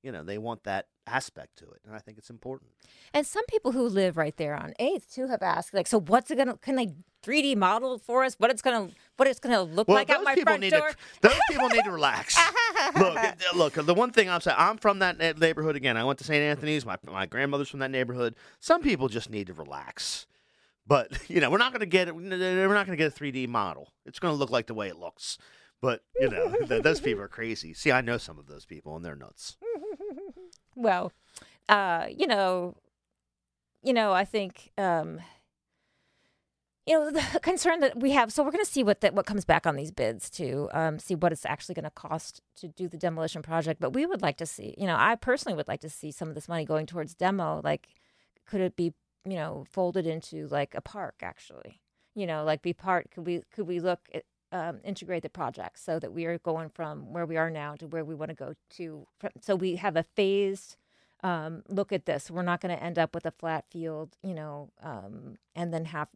[0.02, 2.72] you know they want that aspect to it and i think it's important.
[3.14, 6.32] And some people who live right there on 8th too have asked like so what's
[6.32, 6.94] it gonna can they
[7.24, 8.36] 3d model for us?
[8.38, 10.90] What it's gonna what it's gonna look like out those my front door?
[10.90, 12.38] to those people need to relax
[12.96, 13.74] look, uh, look.
[13.74, 15.98] The one thing I'm saying, I'm from that neighborhood again.
[15.98, 16.42] I went to St.
[16.42, 16.86] Anthony's.
[16.86, 18.36] My my grandmother's from that neighborhood.
[18.60, 20.26] Some people just need to relax.
[20.86, 22.14] But you know, we're not going to get.
[22.16, 23.94] We're not going to get a 3D model.
[24.06, 25.38] It's going to look like the way it looks.
[25.82, 27.74] But you know, th- those people are crazy.
[27.74, 29.58] See, I know some of those people, and they're nuts.
[30.76, 31.12] well,
[31.70, 32.76] uh, you know,
[33.84, 35.20] you know, I think, um,
[36.88, 38.32] you know, the concern that we have.
[38.32, 40.98] So we're going to see what that what comes back on these bids to um,
[40.98, 43.80] see what it's actually going to cost to do the demolition project.
[43.80, 46.30] But we would like to see, you know, I personally would like to see some
[46.30, 47.62] of this money going towards demo.
[47.64, 47.90] Like,
[48.46, 48.94] could it be,
[49.26, 51.82] you know, folded into like a park actually?
[52.16, 53.12] You know, like be part.
[53.12, 56.70] Could we could we look at um, integrate the project so that we are going
[56.70, 59.06] from where we are now to where we want to go to.
[59.42, 60.78] So we have a phased
[61.24, 62.30] um, look at this.
[62.30, 65.86] We're not going to end up with a flat field, you know, um, and then
[65.86, 66.10] have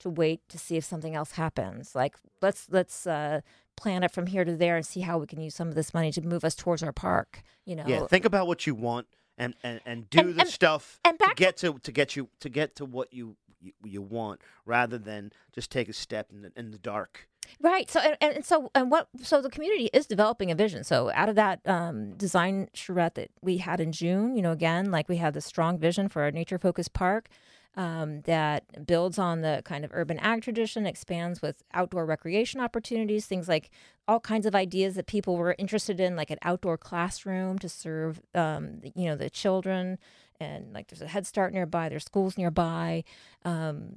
[0.00, 1.94] to wait to see if something else happens.
[1.94, 3.40] Like let's let's uh,
[3.76, 5.92] plan it from here to there and see how we can use some of this
[5.94, 7.42] money to move us towards our park.
[7.64, 9.06] You know, Yeah, think about what you want
[9.38, 12.28] and and, and do And- the and- stuff and to get to to get you
[12.40, 16.42] to get to what you you, you want rather than just take a step in
[16.42, 17.26] the, in the dark.
[17.60, 17.90] Right.
[17.90, 20.84] So and, and so and what so the community is developing a vision.
[20.84, 24.90] So out of that um, design charrette that we had in June, you know, again,
[24.90, 27.28] like we had the strong vision for a nature focused park
[27.76, 33.26] um, that builds on the kind of urban ag tradition, expands with outdoor recreation opportunities,
[33.26, 33.70] things like
[34.08, 38.20] all kinds of ideas that people were interested in, like an outdoor classroom to serve,
[38.34, 39.98] um, you know, the children,
[40.40, 43.04] and like there's a Head Start nearby, there's schools nearby,
[43.44, 43.96] um,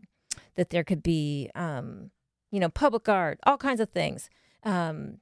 [0.55, 1.49] that there could be.
[1.55, 2.11] Um,
[2.51, 4.29] you know, public art, all kinds of things.
[4.63, 5.17] Um,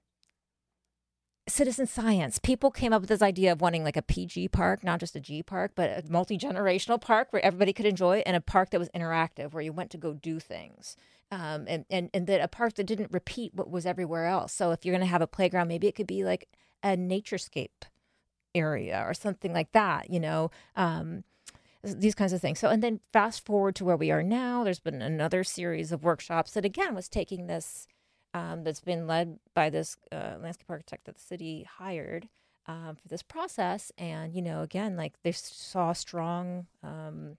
[1.47, 2.39] citizen science.
[2.39, 5.19] People came up with this idea of wanting like a PG park, not just a
[5.19, 8.79] G park, but a multi generational park where everybody could enjoy, and a park that
[8.79, 10.97] was interactive, where you went to go do things.
[11.31, 14.53] Um, and, and, and that a park that didn't repeat what was everywhere else.
[14.53, 16.47] So if you're going to have a playground, maybe it could be like
[16.83, 17.83] a naturescape
[18.55, 20.51] area or something like that, you know.
[20.75, 21.23] Um,
[21.83, 22.59] these kinds of things.
[22.59, 26.03] So, and then fast forward to where we are now, there's been another series of
[26.03, 27.87] workshops that again was taking this,
[28.33, 32.29] um, that's been led by this uh, landscape architect that the city hired
[32.65, 33.91] um, for this process.
[33.97, 37.37] And, you know, again, like they saw strong, um,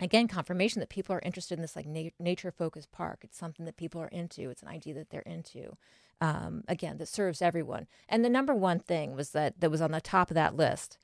[0.00, 3.20] again, confirmation that people are interested in this like na- nature focused park.
[3.22, 5.76] It's something that people are into, it's an idea that they're into.
[6.20, 7.86] Um, again, that serves everyone.
[8.08, 10.98] And the number one thing was that that was on the top of that list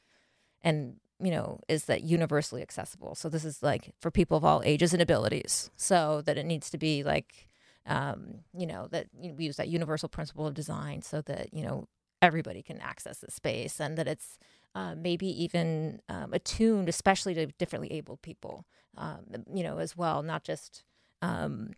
[0.62, 4.62] and you know is that universally accessible so this is like for people of all
[4.64, 7.46] ages and abilities so that it needs to be like
[7.86, 11.86] um, you know that we use that universal principle of design so that you know
[12.22, 14.38] everybody can access the space and that it's
[14.74, 18.64] uh, maybe even um, attuned especially to differently abled people
[18.96, 19.20] um,
[19.54, 20.84] you know as well not just
[21.22, 21.70] um,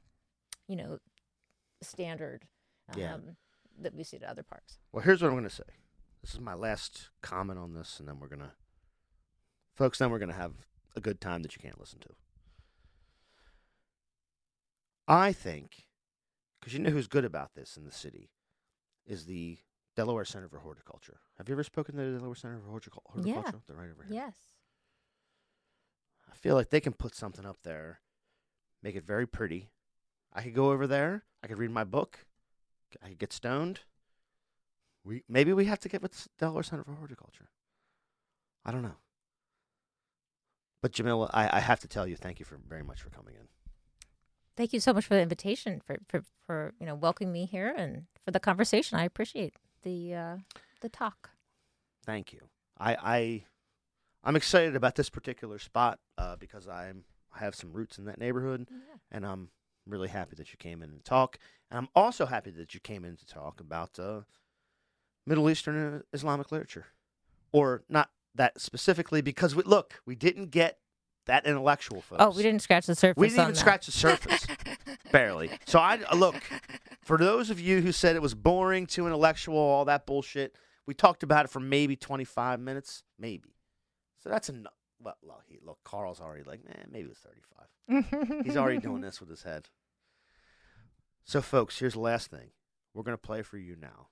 [0.69, 0.99] you know
[1.83, 2.45] standard
[2.93, 3.17] um, Yeah.
[3.81, 5.63] that we see at other parks Well, here's what I'm going to say.
[6.23, 8.53] This is my last comment on this, and then we're going to,
[9.75, 10.53] folks, then we're going to have
[10.97, 12.09] a good time that you can't listen to.
[15.09, 15.85] I think,
[16.61, 18.31] because you know who's good about this in the city,
[19.05, 19.59] is the
[19.97, 21.19] Delaware Center for Horticulture.
[21.39, 23.35] Have you ever spoken to the Delaware Center for Horticul- Yeah.
[23.35, 23.65] Horticulture?
[23.67, 24.15] They're right over here.
[24.15, 24.37] yes
[26.31, 28.01] I feel like they can put something up there,
[28.83, 29.71] make it very pretty.
[30.33, 31.25] I could go over there.
[31.43, 32.25] I could read my book.
[33.03, 33.81] I could get stoned.
[35.05, 37.51] We maybe we have to get with the Delaware Center for Horticulture.
[38.65, 38.97] I don't know.
[40.83, 43.35] But Jamila, I, I have to tell you, thank you for very much for coming
[43.35, 43.47] in.
[44.57, 47.73] thank you so much for the invitation for for, for you know welcoming me here
[47.77, 50.37] and for the conversation i appreciate the uh
[50.83, 51.31] the talk
[52.05, 52.41] Thank you.
[52.79, 53.45] I, I
[54.25, 57.05] I'm excited about this particular spot uh, because I'm
[57.35, 58.67] I have some roots in that neighborhood.
[59.11, 59.51] and I'm
[59.87, 61.39] really happy that you came in and talk.
[61.71, 64.23] And I'm also happy that you came in to talk about uh,
[65.27, 66.87] Middle Eastern uh, Islamic literature,
[67.53, 70.79] or not that specifically, because we look, we didn't get
[71.27, 72.21] that intellectual folks.
[72.23, 73.59] oh we didn't scratch the surface We didn't even that.
[73.61, 74.47] scratch the surface,
[75.13, 75.51] barely.
[75.67, 76.37] So I uh, look
[77.03, 80.57] for those of you who said it was boring, too intellectual, all that bullshit.
[80.87, 83.55] We talked about it for maybe 25 minutes, maybe.
[84.19, 84.73] So that's enough.
[85.01, 88.45] Well, look, he, look, Carl's already like, man, maybe it was 35.
[88.45, 89.69] He's already doing this with his head.
[91.25, 92.51] So, folks, here's the last thing.
[92.95, 94.09] We're going to play for you now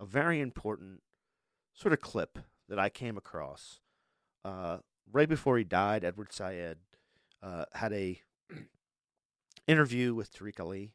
[0.00, 1.02] a very important
[1.74, 2.38] sort of clip
[2.68, 3.80] that I came across.
[4.44, 4.78] Uh,
[5.10, 6.78] right before he died, Edward Said
[7.42, 8.20] uh, had a
[9.66, 10.92] interview with Tariq Ali.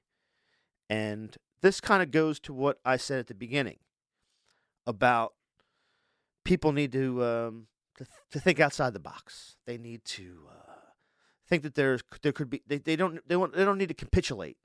[0.89, 3.79] And this kind of goes to what I said at the beginning
[4.85, 5.33] about
[6.43, 7.67] people need to um,
[7.97, 9.55] to, to think outside the box.
[9.65, 10.73] They need to uh,
[11.47, 13.95] think that there's there could be they, they don't they want they don't need to
[13.95, 14.57] capitulate.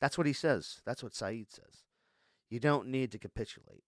[0.00, 0.82] That's what he says.
[0.84, 1.84] That's what Said says.
[2.50, 3.84] You don't need to capitulate.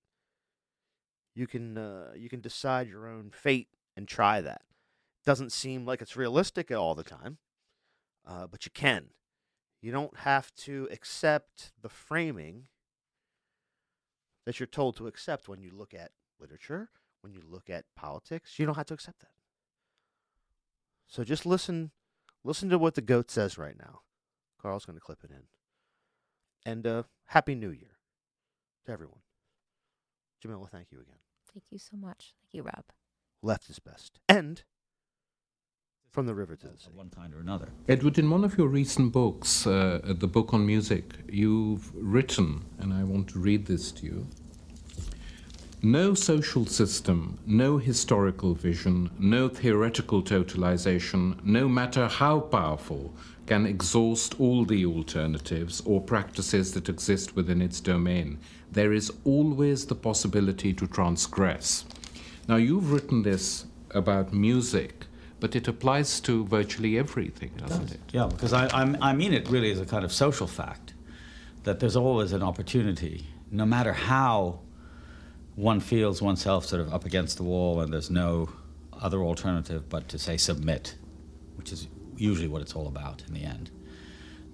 [1.39, 4.63] You can uh, you can decide your own fate and try that.
[5.25, 7.39] Doesn't seem like it's realistic all the time,
[8.27, 9.11] uh, but you can.
[9.81, 12.67] You don't have to accept the framing
[14.47, 16.11] that you're told to accept when you look at
[16.41, 19.31] literature, when you look at politics, you don't have to accept that.
[21.07, 21.93] So just listen
[22.43, 24.01] listen to what the goat says right now.
[24.61, 25.45] Carl's going to clip it in.
[26.67, 27.97] And uh, happy new year
[28.87, 29.21] to everyone.
[30.43, 31.28] Jamila, thank you again.
[31.59, 32.35] Thank you so much.
[32.41, 32.85] Thank you, Rob.
[33.43, 34.21] Left is best.
[34.29, 34.63] And
[36.09, 36.91] from the river to the sea.
[36.95, 37.71] one kind or another.
[37.89, 42.95] Edward, in one of your recent books, uh, the book on music, you've written, and
[42.95, 44.29] I want to read this to you.
[45.83, 53.13] No social system, no historical vision, no theoretical totalization, no matter how powerful,
[53.49, 58.39] can exhaust all the alternatives or practices that exist within its domain.
[58.71, 61.87] There is always the possibility to transgress.
[62.47, 65.07] Now, you've written this about music,
[65.41, 68.01] but it applies to virtually everything, doesn't it?
[68.13, 70.93] Yeah, because I, I'm, I mean it really as a kind of social fact
[71.65, 74.61] that there's always an opportunity, no matter how
[75.55, 78.51] one feels oneself sort of up against the wall and there's no
[78.93, 80.97] other alternative but to say submit,
[81.57, 81.89] which is
[82.21, 83.71] usually what it's all about in the end.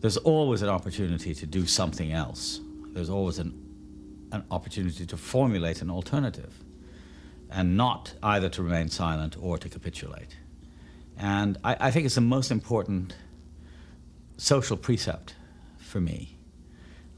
[0.01, 2.61] There's always an opportunity to do something else.
[2.93, 3.53] There's always an,
[4.33, 6.53] an opportunity to formulate an alternative
[7.51, 10.37] and not either to remain silent or to capitulate.
[11.17, 13.17] And I, I think it's the most important
[14.37, 15.35] social precept
[15.79, 16.37] for me,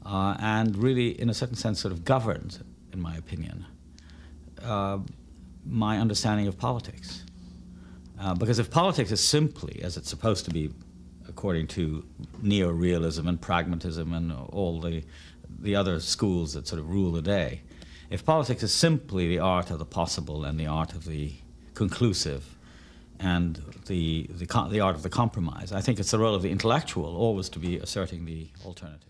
[0.05, 2.59] uh, and really, in a certain sense, sort of governs,
[2.93, 3.65] in my opinion,
[4.63, 4.99] uh,
[5.65, 7.23] my understanding of politics.
[8.19, 10.71] Uh, because if politics is simply, as it's supposed to be,
[11.27, 12.03] according to
[12.41, 15.03] neo-realism and pragmatism and all the
[15.59, 17.61] the other schools that sort of rule the day,
[18.09, 21.33] if politics is simply the art of the possible and the art of the
[21.73, 22.57] conclusive
[23.19, 23.55] and
[23.85, 25.71] the, the, the art of the compromise.
[25.71, 29.06] I think it's the role of the intellectual always to be asserting the alternative.